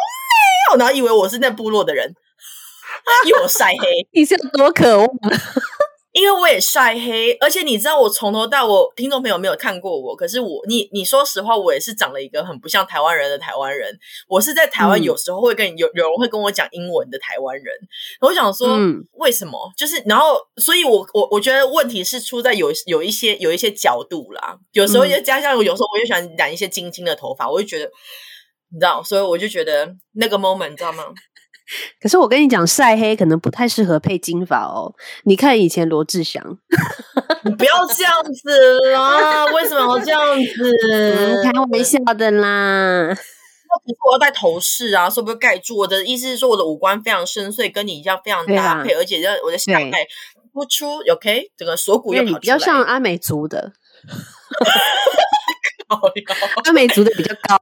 [0.70, 0.78] 美哦！
[0.78, 2.14] 然后以为我是那部落的人，
[3.26, 5.08] 以为我晒黑，你是有多渴望？
[6.18, 13.96] 因为我也晒黑，而且你知道，我从头到我听众朋友没有看过我，可是我你你说实话，我也是长了一个很不像台湾人的台湾人。
[14.26, 17.72] 我是在台湾有时候会跟有有人会跟我讲英文的台湾人。
[18.20, 18.76] 我想说，
[19.12, 19.72] 为什么？
[19.76, 24.58] 就是然后，所以我我我觉得问题是出在有有一些有一些角度啦。
[24.72, 27.84] 有时候也加上有时候我就喜欢染一些金金的头发，我就觉得
[28.70, 31.06] 你知道，所以我就觉得那个 moment 你知道吗？
[32.00, 34.94] 可是我跟你讲，晒黑可能不太适合配金发哦。
[35.24, 36.42] 你看以前罗志祥，
[37.44, 39.44] 你不要这样子啦！
[39.46, 41.42] 为什么要这样子？
[41.44, 43.08] 开玩笑的啦。
[43.10, 43.14] 那
[44.08, 45.76] 我要戴头饰啊，是不是盖住？
[45.76, 50.06] 我的意思是说，我的五官非常深邃，跟你一样非常搭配，而且我的下摆
[50.54, 53.72] 突出，OK，整个锁骨又跑出来，比较像阿美族的。
[56.64, 57.58] 阿 美族的比较高，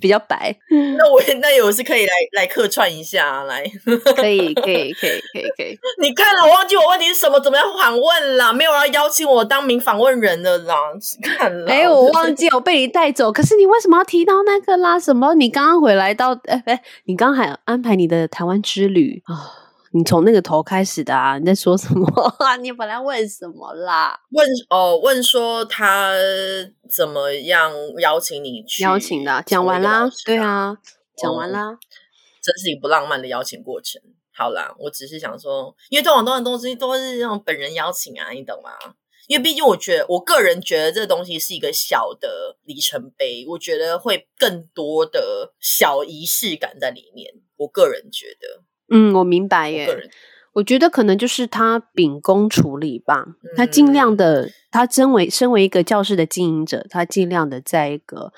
[0.00, 0.54] 比较白。
[0.98, 3.64] 那我那我是可以来来客串一下，来，
[4.16, 5.78] 可以，可以，可以，可以，可以。
[6.02, 8.52] 你看了，我忘记我问题是什么，怎么样访问啦？
[8.52, 10.74] 没有人邀请我当名访问人的啦，
[11.38, 11.70] 看了。
[11.70, 13.32] 哎，我忘记我被你带走。
[13.32, 14.98] 可是你为什么要提到那个啦？
[15.00, 15.34] 什么？
[15.34, 16.32] 你刚刚回来到？
[16.44, 19.59] 哎哎，你刚还安排你的台湾之旅啊？
[19.92, 21.36] 你从那个头开始的啊？
[21.38, 22.06] 你在说什么？
[22.62, 24.20] 你本来问什么啦？
[24.30, 26.12] 问哦，问说他
[26.88, 28.84] 怎么样邀请你去？
[28.84, 30.08] 邀请的，讲完啦。
[30.24, 30.76] 对啊，
[31.16, 31.76] 讲完啦。
[32.40, 34.00] 真是一个不浪漫的邀请过程。
[34.32, 38.70] 好啦，我只是想说，因为这种东东西都是那种本人邀请啊，你懂吗？
[39.26, 47.32] 因为毕竟我觉得，我个人觉得这个东西是一个小的里程碑，我觉得会更多的小仪式感在里面。
[47.56, 48.62] 我个人觉得。
[48.90, 50.10] 嗯，我明白耶。
[50.52, 53.24] 我觉得可能就是他秉公处理吧，
[53.56, 58.32] 他尽量的，他身为身为一个教室的经营者，他尽量的在一个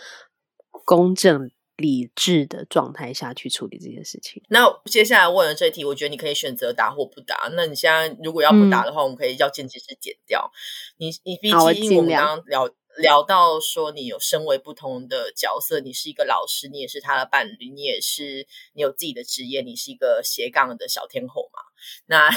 [0.84, 4.42] 公正理智的状态下去处理这件事情。
[4.50, 7.50] 那接下来问的这题，我觉得你可以选择答或不答。
[7.54, 10.52] 那你现在如果要不答的话，我们可以叫剪辑师剪掉。
[10.98, 12.68] 你你毕竟我们刚刚聊。
[12.98, 21.60] 聊到说，你有身为不同的角色，你是一个老师，你也是他的伴侣，你也是你有自己的职业，你是一个斜杠的小天后嘛？
[22.06, 22.30] 那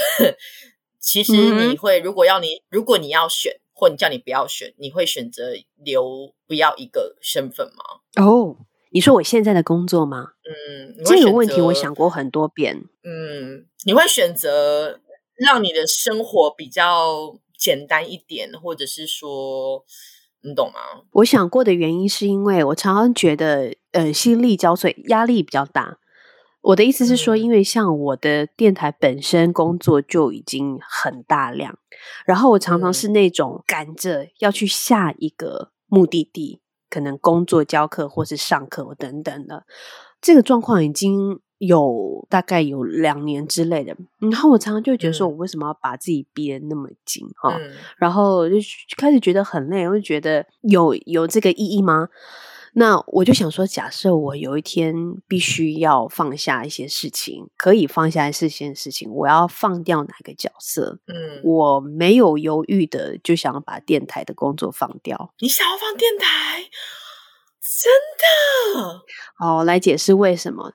[1.00, 8.24] 其实你会，如果要你，如果你要选，或你叫你不要选，你会选择留不要一个身份吗？
[8.24, 8.56] 哦，
[8.92, 10.32] 你说我现在的工作吗？
[10.44, 12.86] 嗯，这个问题我想过很多遍。
[13.04, 15.02] 嗯，你会选择
[15.36, 19.86] 让你的生活比较简单一点，或者是说？
[20.46, 20.80] 你懂吗？
[21.12, 25.98] 我想过的原因是因为我常常觉得，呃，心力交瘁，压力比较大。
[26.62, 31.78] 我的意思是说，因为像我的电台本身工作就已经很大量，
[32.26, 39.66] 然后我常常是那种赶着要去下一个目的地，可能工作、教课或是上课等等的，
[40.22, 41.40] 这个状况已经。
[41.58, 47.58] 有大概有两年之类的，然后我常常就觉得说，我为什么要把自己逼得那么紧哈？
[47.98, 48.56] 然后就
[48.98, 52.10] 开始觉得很累，我就觉得有有这个意义吗？
[52.78, 54.94] 那我就想说，假设我有一天
[55.30, 61.00] 必须要放下一些事情，可以放下一些事情，我要放掉哪个角色？
[61.08, 65.34] 嗯，我没有犹豫的就想要把电台的工作放掉。
[65.40, 66.64] 你想要放电台？
[67.62, 67.92] 真
[68.84, 69.04] 的？
[69.38, 70.74] 好，来解释为什么。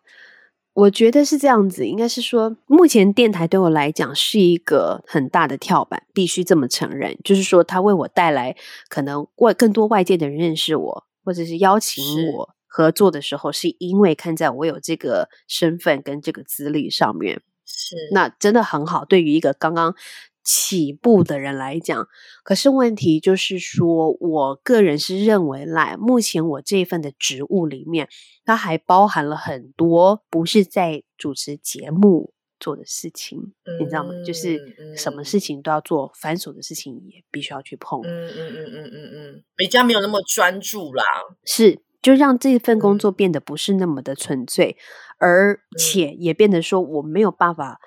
[0.80, 7.18] 我觉得是这样子，应该是说，目前电台对我来讲是一个很大的跳板，必须这么承认。
[7.22, 8.56] 就是说，它为我带来
[8.88, 19.04] 可能外更多外界的人认识我，或者是邀请我合作的时候，是因为看在我有这个身份跟这个资历上面，是那真的很好。
[19.04, 19.94] 对于一个刚刚。
[20.42, 22.08] 起步的人来讲，
[22.42, 28.08] 可是问题就是说，我个人是认为，来目前我这份的职务里面，
[28.44, 34.10] 它还包含了很多不是在主持节目做的事情，你知道吗？
[34.26, 34.58] 就是
[34.96, 38.00] 什么事情都要做，繁琐的事情也必须要去碰。
[38.02, 41.04] 嗯嗯嗯嗯嗯嗯，比较没有那么专注啦。
[41.44, 44.76] 是，就让这份工作变得不是那么的纯粹，
[45.18, 47.78] 而且也变得说，我没有办法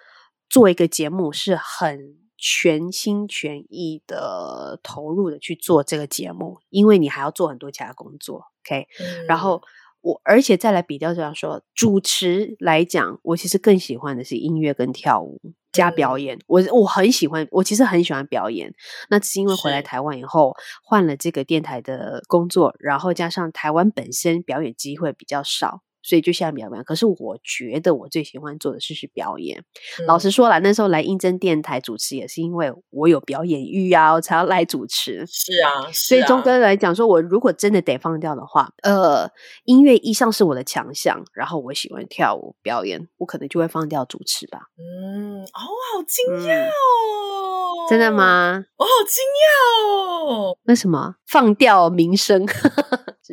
[0.47, 2.22] 做一个节目是很。
[2.45, 8.85] 全心全意的投入的去做这个节目，因为你还要做很多其他工作，OK。
[9.29, 9.61] 然后
[10.01, 15.39] 我而且再来比较这样说，主持来讲，我其实更喜欢的是音乐跟跳舞
[15.71, 16.37] 加表演。
[16.45, 18.73] 我我很喜欢，我其实很喜欢表演。
[19.09, 20.53] 那只是因为回来台湾以后
[20.83, 25.81] 换了这个电台的工作，然后加上台湾本身表演机会比较少。
[26.03, 29.63] 所以就现在表演，可是我觉得我最喜欢做的事是表演。
[30.05, 35.25] 老实说了，那时候来应征电台主持也是因为我有表演欲啊，我才要来主持。
[35.25, 39.31] 是啊，所以钟哥来讲说，我如果真的得放掉的话，呃，
[39.63, 44.67] 音乐一向是我的强项，然后我喜欢跳舞表演，我可能就会放掉主持吧。
[44.77, 47.42] 嗯，哦，好惊讶哦！
[47.89, 48.63] 真的吗？
[48.77, 50.57] 我好惊讶哦！
[50.63, 52.45] 为什么放掉名声？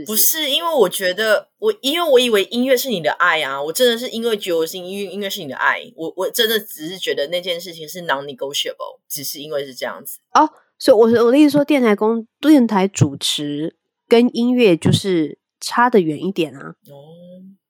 [0.06, 3.60] 不是因为我觉得我，因为我以为音乐是你的爱啊！
[3.62, 5.80] 我真的是因为觉得我是音乐，音乐是你的爱。
[5.96, 10.48] 我我真的只是觉得那件事情是 non-negotiable，只是因为是这样子哦。
[10.78, 13.76] 所以，我我的意思说，电台工电台主持
[14.08, 16.68] 跟音乐就是差的远一点啊。
[16.68, 16.94] 哦，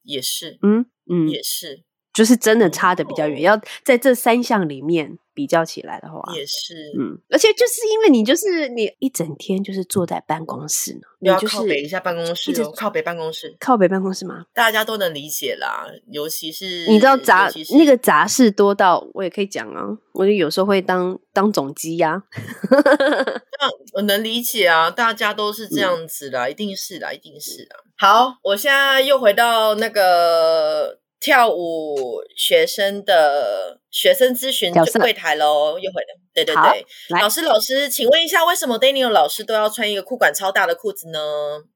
[0.05, 1.83] 也是，嗯嗯，也是。
[2.12, 3.40] 就是真的差的比较远。
[3.40, 14.44] 要在这三项里面比较起来的话，也是，嗯，而且就是因为你就是你一整天就是坐在办公室呢，你就是靠北一下办公室，靠北办公室，靠北办公室吗？
[14.52, 22.22] 大家都能理解啦，尤其是你知道杂那个杂事多到我也可以讲啊，我就有时候会当当总机呀，
[22.70, 27.76] 那我能理解啊，大家都是这样子的，一定是啦，一定是的。
[27.96, 30.98] 好，我现在又回到那个。
[31.21, 36.09] 跳舞学生的学生咨询柜台喽，又回来。
[36.33, 36.87] 对对对，
[37.21, 41.18] 老师老师，请问一下，为什么 Daniel 老师都要穿一个裤管超大的裤子呢？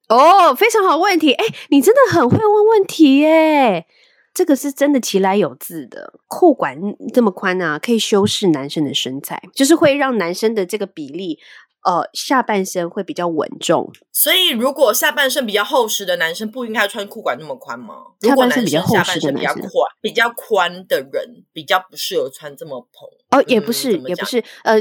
[0.08, 3.86] 哦，非常好问题，哎，你真的很会问问题耶！
[4.32, 6.76] 这个是真的其来有自的，裤管
[7.12, 11.38] 这么宽啊，可以修饰男生的身材，就是会让男生的这个比例。
[11.84, 17.96] 呃，下半身会比较稳重，所以如果下半身比较厚实的男生不应该穿裤管那么宽吗？
[18.20, 19.68] 下半身比较厚实的男生，
[20.00, 23.08] 比较宽的人比较不适合穿这么蓬。
[23.38, 24.76] 哦，也不是，也不是，呃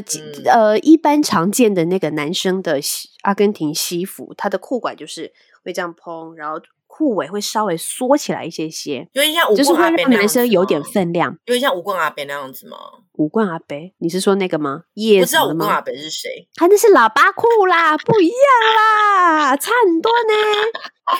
[0.45, 2.79] 呃，一般常见的那个男生的
[3.23, 5.33] 阿根廷西服，他的裤管就是
[5.63, 6.59] 会这样蓬，然后。
[6.95, 12.77] 裤尾会稍微缩起来一些些，有点像就是会让男生有点分量，有点像五棍阿北那样子吗？
[13.13, 14.83] 五棍阿北，你是说那个吗？
[14.93, 16.47] 不知道五棍阿北是谁？
[16.53, 18.35] 他那是喇叭裤啦，不一样
[18.77, 20.33] 啦，差很多呢。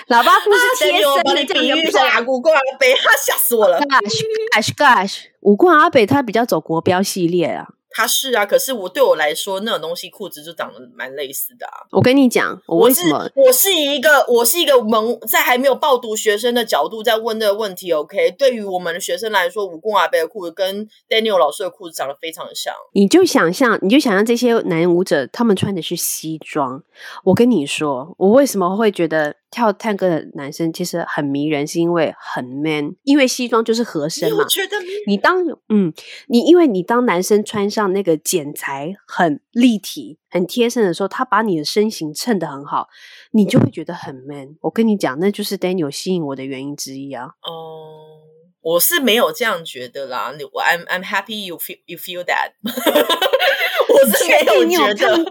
[0.16, 3.80] 喇叭裤是贴身的，比喻下五棍阿北，他 吓死我了。
[3.80, 7.68] Gosh gosh，五冠阿北他比较走国标系列啊。
[7.94, 11.86] 他是啊，可是我对我来说，那种东西裤子就长得蛮类似的啊。
[11.92, 13.30] 我跟你讲，我为什么？
[13.36, 17.92] 我是一个，我是一个萌在还没有报读学生的角度在问这个问题。
[17.92, 22.74] OK，对于我们的学生来说，武功阿贝的裤子跟 Daniel 老师的裤子长得非常的像。
[22.94, 26.84] 你就想象，你就想象这些男舞者，他们穿的是西装。
[27.26, 29.36] 我跟你说，我为什么会觉得？
[29.54, 34.44] 跳探戈的男生其实很迷人，是因为很 man，因为西装就是合身嘛。
[35.06, 35.94] 你当嗯，
[36.28, 42.88] 你因为你当男生穿上那个剪裁很立体、很贴身的时候，他把你的身形衬得很好，
[43.32, 44.56] 你就会觉得很 man。
[44.62, 47.26] 我跟你讲，那就是 Daniel 吸引我的原因之一啊。
[47.44, 48.26] 哦，
[48.62, 50.34] 我是没有这样觉得啦。
[50.52, 52.54] 我 I'm I'm happy you feel you feel that。
[53.94, 55.24] 我是没有觉得。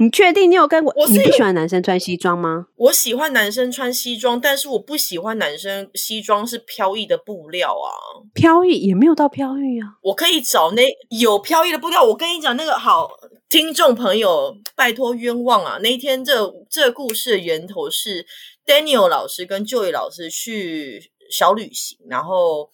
[0.00, 0.94] 你确定你有跟我？
[1.08, 2.68] 你不喜欢男生穿西装吗？
[2.76, 7.92] 我喜欢男生穿西装，但是我不喜欢男生西装是飘逸的布料啊。
[8.32, 10.00] 飘逸也没有到飘逸啊。
[10.02, 12.02] 我可以找那有飘逸的布料。
[12.02, 13.10] 我跟你讲，那个好
[13.50, 15.78] 听众朋友，拜托冤枉啊！
[15.82, 18.26] 那一天这这故事的源头是
[18.64, 22.70] Daniel 老师跟 Joy 老师去小旅行，然后。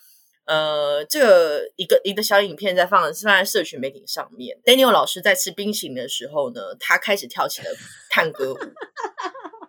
[0.46, 4.58] 呃，这个一个一个小影片在放，放在社群媒体上面。
[4.64, 7.68] Daniel 老师在吃冰淇淋的时候呢，他开始跳起了
[8.08, 8.58] 探戈舞，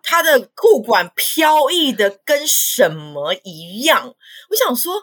[0.02, 4.14] 他的裤管飘逸的跟什么一样。
[4.50, 5.02] 我想说。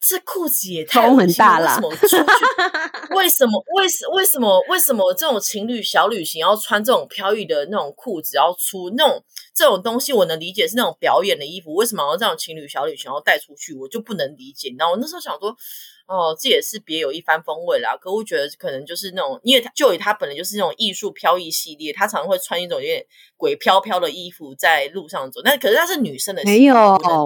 [0.00, 1.78] 这裤子也太很大了，
[3.14, 3.62] 为什么？
[3.76, 4.64] 为什为什么？
[4.68, 8.36] 为什么这种情侣小旅行要穿这种飘逸的那种裤子？
[8.36, 9.22] 要出那种
[9.54, 11.74] 这种东西，我能理解是那种表演的衣服。
[11.74, 13.74] 为什么要这种情侣小旅行要带出去？
[13.74, 14.68] 我就不能理解。
[14.68, 15.54] 你知道，我那时候想说。
[16.10, 17.96] 哦，这也是别有一番风味啦。
[17.96, 23.06] 可我觉得可能就是那种，因为他就以他本来就是那种艺术飘逸系列，他常常会穿一种有点
[23.36, 25.40] 鬼飘飘的衣服在路上走。
[25.44, 26.76] 但可是他是女生的，没有，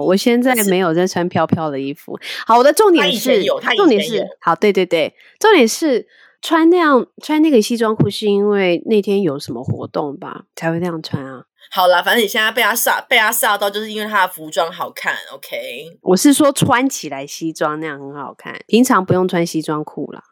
[0.05, 2.15] 我现在没有在穿飘飘的衣服。
[2.45, 3.43] 好，我的重点是，
[3.75, 6.07] 重点是，好，对对对，重点是
[6.41, 11.45] 穿那样穿那个西装裤，是因为那天有什么活动吧，才会那样穿啊。
[11.71, 15.15] 好了，反正你现在被他吓，被他吓到，就是因为他的服装好看。
[15.33, 20.23] OK，我是说穿起来西装那样很好看，平常不用穿西装裤啦。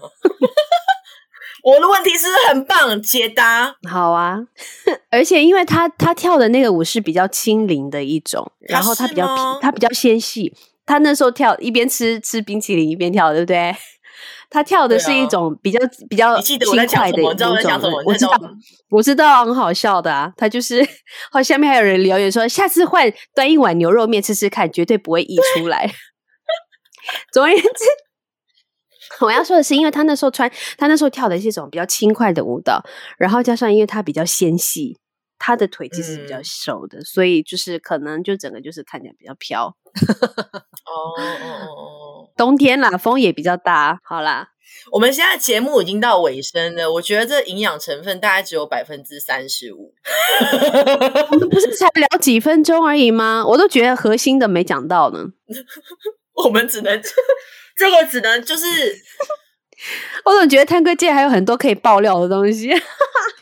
[1.62, 4.38] 我的问题是很棒，解答好啊。
[5.10, 10.54] 而且因为他他跳的那个舞是比较轻灵的一种，然后他比较他比较纤细，
[10.84, 13.74] 他那时候跳一边吃吃冰淇淋一边跳，对不对？
[14.50, 17.50] 他跳的是一种比较比较轻快的一种，
[18.04, 18.40] 我知道，
[18.90, 20.32] 我知道，很好笑的啊。
[20.36, 20.86] 他就是，
[21.30, 25.92] 好，下面还有人留言说，下次换端一碗牛肉面吃吃看，绝对不会溢出来。
[27.32, 27.70] 总而言之，
[29.20, 32.82] 我要说的是，因为他那时候穿，他那时候跳的是一种比较轻快的舞蹈，
[33.18, 34.98] 然后加上因为他比较纤细，
[35.38, 39.74] 他的腿其实比较瘦的，所以就是可能就整个就是看起来比较飘。
[40.84, 41.14] 哦，
[42.38, 43.98] 冬天啦，风也比较大。
[44.04, 44.50] 好啦，
[44.92, 49.92] 我们现在节目已经到尾声了，我觉得这营养成分大概只有百分之三十五。
[51.32, 53.44] 我们不是才聊几分钟而已吗？
[53.44, 55.24] 我都觉得核心的没讲到呢。
[56.44, 57.02] 我们只能
[57.76, 58.66] 这个只能就是
[60.24, 62.70] 我总觉得探戈界还有很多可以爆料的东西。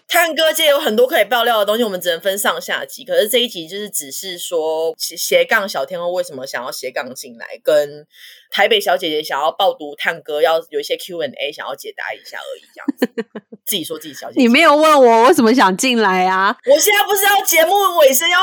[0.08, 3.04] 探戈界有很多可以爆料的东西，我们只能分上下集。
[3.04, 8.06] 可是这一集就是只是说斜杠小天后为什么想要斜杠进来，跟
[8.50, 13.08] 台北小姐姐想要报读探戈，要有一些 Q&A 想要解答一下而已，这样子。
[13.66, 16.56] 自己说自己小姐姐，你没有问我为什么想进来啊？
[16.66, 18.38] 我现在不是要节目尾声要，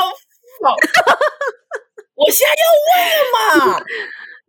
[2.14, 3.84] 我现在要问嘛？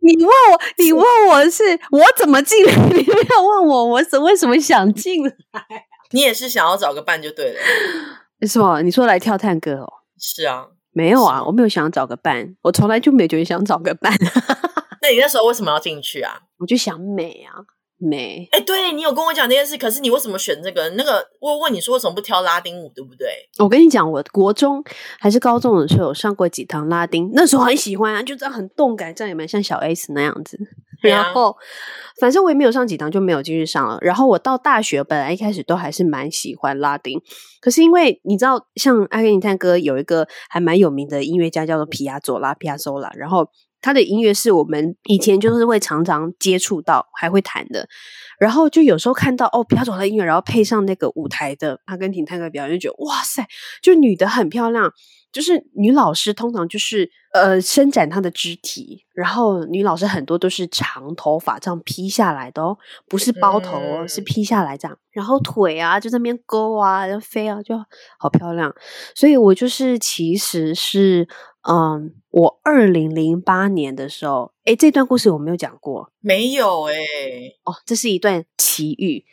[0.00, 2.72] 你问我，你问我是我怎么进来？
[2.88, 5.32] 你没有问我，我是为什么想进来？
[6.12, 7.60] 你也是想要找个伴就对了，
[8.46, 8.80] 什么？
[8.82, 9.92] 你说来跳探戈哦？
[10.18, 14.12] 是啊，没有啊，我没有想找个伴，我从来就没觉得想找个伴。
[15.02, 16.40] 那你那时候为什么要进去啊？
[16.58, 17.64] 我就想美啊。
[17.98, 20.90] 没，哎，对你有跟我讲这件事，可是你为什么选这个？
[20.90, 23.26] 那个我问你说为什么不挑拉丁舞，对不对？
[23.58, 24.84] 我跟你讲，我国中
[25.18, 30.58] 还是高中的时候有上过几堂拉丁，那时候很喜欢啊，就这样很动感，这样也蛮像小 S 那样子。
[31.00, 31.56] 然后
[32.20, 33.98] 反正我也没有上几堂，就没有继续上了。
[34.02, 37.18] 然后我到大学，本来一开始都还是蛮喜欢拉丁，
[37.62, 43.48] 可是因为你知道，像阿根廷探戈有一个还蛮有名的音乐家叫做皮亚佐拉皮亚佐拉，然后。
[43.86, 47.88] 他的音乐是我们以前就是会常常接触到，还会弹的。
[48.36, 53.46] 然后就有时候看到哦，比较走的音乐，然后配上那个舞台的阿根廷探戈表演，就觉得哇塞，
[53.80, 54.92] 就女的很漂亮。
[55.36, 64.98] 就是女老师通常就是呃伸展她的肢体，然后女老师很多都是长头发这样披下来的哦，不是包头哦，是披下来这样。
[65.10, 67.76] 然后腿啊就在那边勾啊，然后飞啊，就
[68.18, 68.74] 好漂亮。
[69.14, 71.28] 所以我就是其实是
[71.68, 76.94] 嗯，我二零零八年的时候，哎，这段故事我没有讲过，没有哎，
[77.64, 79.26] 哦，这是一段奇遇。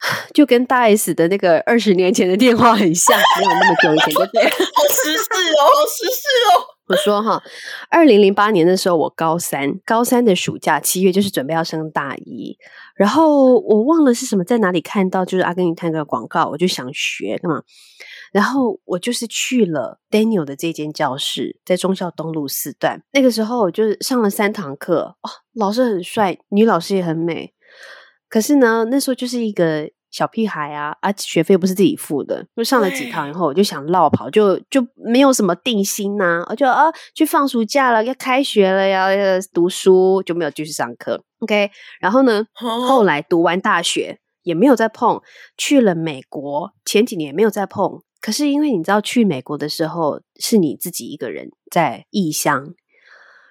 [0.32, 4.42] 就跟大 S 的那个二十年前的电话很像， 没有那么久以前，对不对？
[4.44, 5.24] 好时事
[5.58, 6.22] 哦，好时事
[6.54, 6.74] 哦。
[6.88, 7.42] 我说哈，
[7.90, 12.56] 二零零八年的时候，我高三，高三的暑假七月就是准备要升大一，
[12.96, 17.62] 然后我忘了是什么，在哪里看到就是阿根廷探戈广告，我就想学干嘛，
[18.32, 23.02] 然后我就是去了 Daniel 的这间教室，在忠孝东路四段。
[23.12, 27.52] 那个时候我就是上了三堂课，哦，老师很帅，女老师也很美。
[28.28, 41.22] 可是呢，那时候就是一个小屁孩啊，啊，学费不是自己付的，就上了几堂以后，我就想绕跑，就就没有什么定心呐，我就啊，去放暑假了，要开学了，要要读书，就没有继续上课。
[41.40, 41.70] OK，
[42.00, 45.20] 然后呢，后来读完大学也没有再碰，
[45.56, 48.02] 去了美国，前几年也没有再碰。
[48.20, 52.74] 可是因为你知道，去美国的时候是你自己一个人在异乡。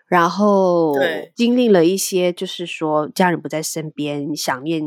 [0.07, 0.95] 然后
[1.35, 4.81] 经历了一些，就是说家人不在身边，想念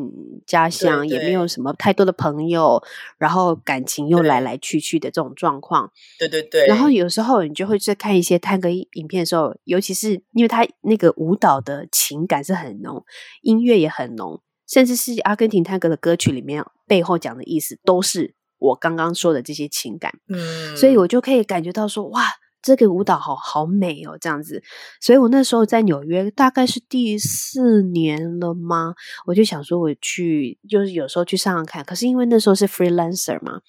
[0.46, 2.82] 家乡，也没有什么太多的朋友，
[3.18, 5.92] 然后感情又来来去去的这种状况。
[6.18, 6.66] 对对对。
[6.66, 13.04] 然后有时候你就会在看一些探戈影片的时候，尤其是因为他那个舞蹈的情感是很浓，
[13.42, 20.14] 音乐也很浓，甚至是阿根廷探戈的歌曲里面背后讲的意思，都是我刚刚说的这些情感。
[20.28, 20.74] 嗯。
[20.78, 22.22] 所以我就可以感觉到说，哇。
[22.62, 24.62] 这个舞蹈好好美哦，这样子，
[25.00, 28.94] 所以我那时候在纽约，大概是第四年了吗？
[29.26, 31.84] 我就想说，我去，就是有时候去上上看。
[31.84, 33.60] 可是因为那时候是 freelancer 嘛。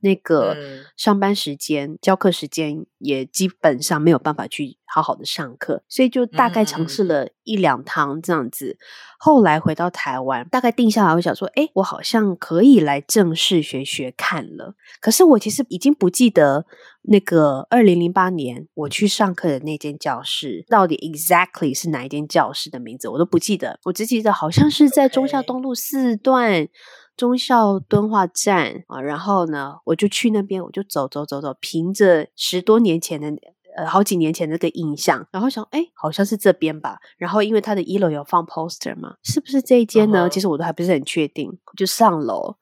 [0.00, 0.56] 那个
[0.96, 8.78] 上班时间、教课时间也基本上没有办法去好好的上课，所以就大概尝试了一两堂这样子。
[9.18, 14.74] 后来回到台湾，大概定下来，我想说，哎，我好像可以来正式学学看了。
[15.00, 16.66] 可是我其实已经不记得
[17.02, 23.80] 那个二零零八年我去上课的那间教室到底 exactly 是哪一间教室的名字，我都不记得。
[23.84, 26.68] 我只记得好像是在中孝东路四段。
[27.16, 33.28] 忠孝敦化站啊，然后呢，我就去那边，我就走走走走，凭着十多年前的
[33.76, 36.98] 呃好几年前那个印象，然后想，哎，好像是这边吧。
[37.16, 40.28] 然后因为它的一楼有放 poster 嘛，是不是这一间呢？
[40.28, 42.56] 其实我都还不是很确定，就上楼。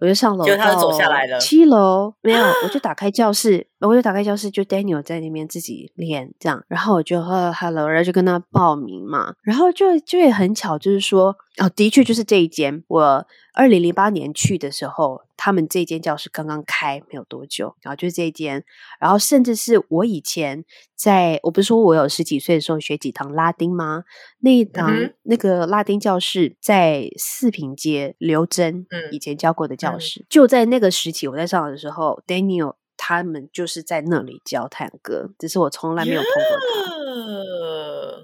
[0.00, 1.40] 我就上楼，就他走下来了。
[1.40, 15.22] 七楼没有，我就打开教室，我就打开教室，就 Daniel 在那边自己练这样，然后我就呃 Hello，然后就跟他报名嘛，然后就就也很巧，就是说哦，的确就是这一间，我二零零八年去的时候。
[15.40, 18.64] 他们这间教室刚刚开没有多久，然后就是这一间，
[18.98, 20.64] 然后甚至是我以前
[20.96, 24.02] 在，我不是说我有十几岁的时候学几堂拉丁吗？
[24.40, 36.98] 那一堂那个拉丁教室在四平街刘真以前教过的教室，就在那个时期我在上的时候，Daniel 他们就是在那里教探戈，只是我从来没有碰过他。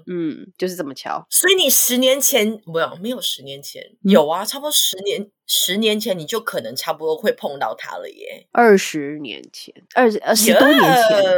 [0.07, 1.25] 嗯，就是这么巧。
[1.31, 8.45] 所以你十年前没有没有十年前有啊，差不多十年十年前你就可能差不多会碰到他了耶。
[8.51, 11.33] 二十年前，二十十多年前，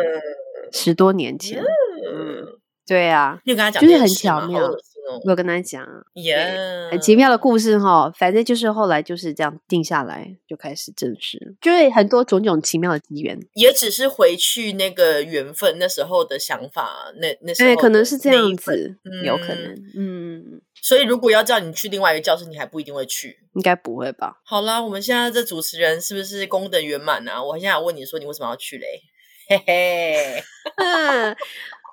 [0.73, 1.63] 十多年前。
[2.11, 4.69] 嗯，对啊，你跟他讲就是很巧妙。
[5.07, 5.19] 哦。
[5.25, 8.11] 我有跟他讲，耶，很奇妙的故事哈。
[8.17, 23.39] 反正就是后来就是这样定下来，就开始正式，就是很多种种奇妙的机缘，也只是回去那个缘分，那时候的想法，那那时候可能是这样子，嗯有可能，嗯，所以如果要叫你去另外一个教室，你还不一定会去。
[23.53, 24.39] 应该不会吧？
[24.45, 27.41] 好啦，我们现在这主持人是不是功德圆满啊？
[27.43, 28.85] 我现在问你说，你为什么要去嘞？
[29.49, 30.43] 嘿嘿，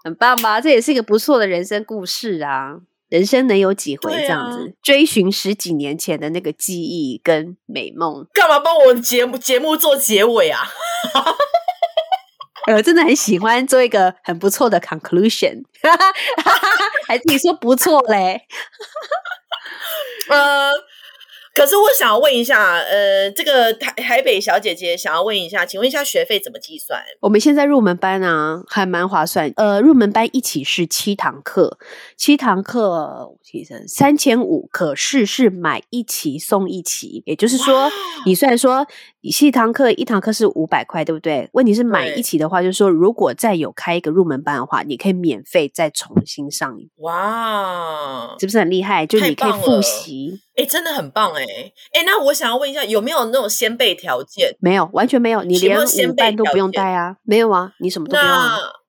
[0.03, 0.61] 很棒吧？
[0.61, 2.81] 这也是一个不错的人生故事啊！
[3.15, 8.27] 人生能有几回这样子，追寻十几年前的那个记忆跟美梦？
[8.35, 10.63] 干嘛帮我节目节目做结尾啊？
[12.75, 15.63] 我 真的很喜欢做一个很不错的 conclusion，
[17.07, 18.49] 还自己说不错嘞。
[20.29, 20.73] 呃。
[21.55, 27.01] 可是我想要问一下，呃，这个台台北小姐姐想要问一下，请问一下学费怎么计算？
[27.21, 29.53] 我们现在入门班啊，还蛮划算。
[29.55, 31.79] 呃，入门班一起是七堂课，
[32.17, 37.89] 七堂课其实三千五，可是是买一期送一期，也就是说，
[38.27, 38.85] 你虽然说
[39.31, 41.49] 七堂课一堂课是五百块，对不对？
[41.53, 46.77] 问题是买一起的话，就是说如果再有开一个入门班的话，你可以免费再重新上。
[46.97, 49.07] 哇，是不是很厉害？
[49.07, 50.41] 就你可以复习。
[50.57, 51.43] 哎，真的很棒哎！
[51.93, 54.57] 哎，那我想要问一下，有没有那种先备条件？
[54.61, 57.17] 没有，完全没有，你连五班都不用带啊！
[57.25, 58.37] 没有啊，你什么都不用，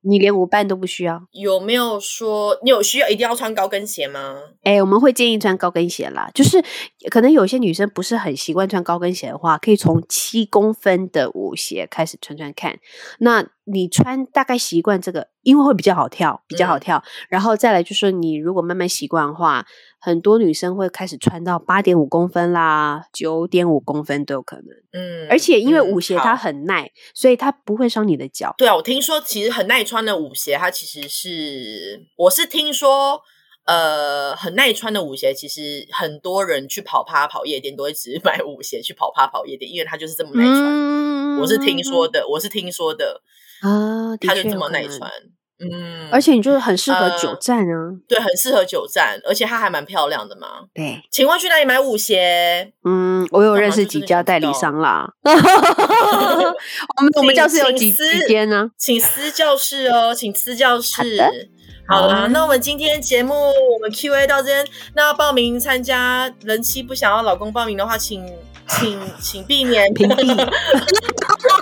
[0.08, 1.22] 你连舞伴都不需要。
[1.32, 4.38] 有没有说你有需要一定要穿高跟鞋吗？
[4.64, 6.30] 哎，我们会建议穿高跟鞋啦。
[6.34, 6.64] 就是
[7.10, 12.80] 可能有些女生不是很习惯穿高跟鞋的话，可以从七公分的舞鞋开始穿穿看。
[13.20, 17.02] 那你穿大概习惯这个，因为会比较好跳，比较好跳。
[17.30, 19.64] 然后再来就是，你如果慢慢习惯的话，
[20.00, 24.66] 很多女生会开始穿到八点五公分啦，九点五公分都有可能。
[24.92, 28.56] 嗯，而且因为舞鞋它很耐，所以它不会伤你的脚。
[28.58, 33.22] 对啊，我听说其实很耐穿的舞鞋，它其实是我是听说，
[33.66, 41.38] 呃，很耐穿的舞鞋，其实很多人去跑趴跑夜店都会只是 买舞鞋去跑趴跑夜店，因为它就是这么耐穿。
[41.40, 43.22] 我是听说的，我是听说的。
[43.62, 45.10] 啊，它就这么耐穿，
[45.58, 50.48] 嗯，而且你就是很适合久站啊，对，很适合久站，而且它还蛮漂亮的嘛。
[50.74, 52.74] 对，请问去哪里买舞鞋？
[52.84, 55.10] 嗯，我有认识几家代理商啦。
[55.24, 58.70] 我们我们教室有几几间呢？
[58.78, 61.50] 请私教室哦，请私教室。
[61.88, 68.26] 好啦，那我们今天节目我们 Q A 到这边，那要报名参加人妻不想要老公报名的话，请
[68.68, 70.50] 请 请避免屏蔽。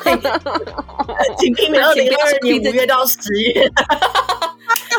[1.39, 3.69] 请避免 二零二二年五月到十月。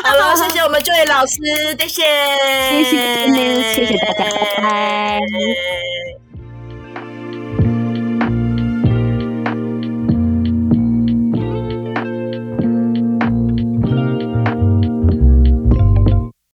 [0.03, 1.35] 好了，谢谢我们这位老师，
[1.79, 2.03] 谢谢，
[2.83, 4.25] 谢谢，谢谢大家，
[4.57, 5.19] 拜拜。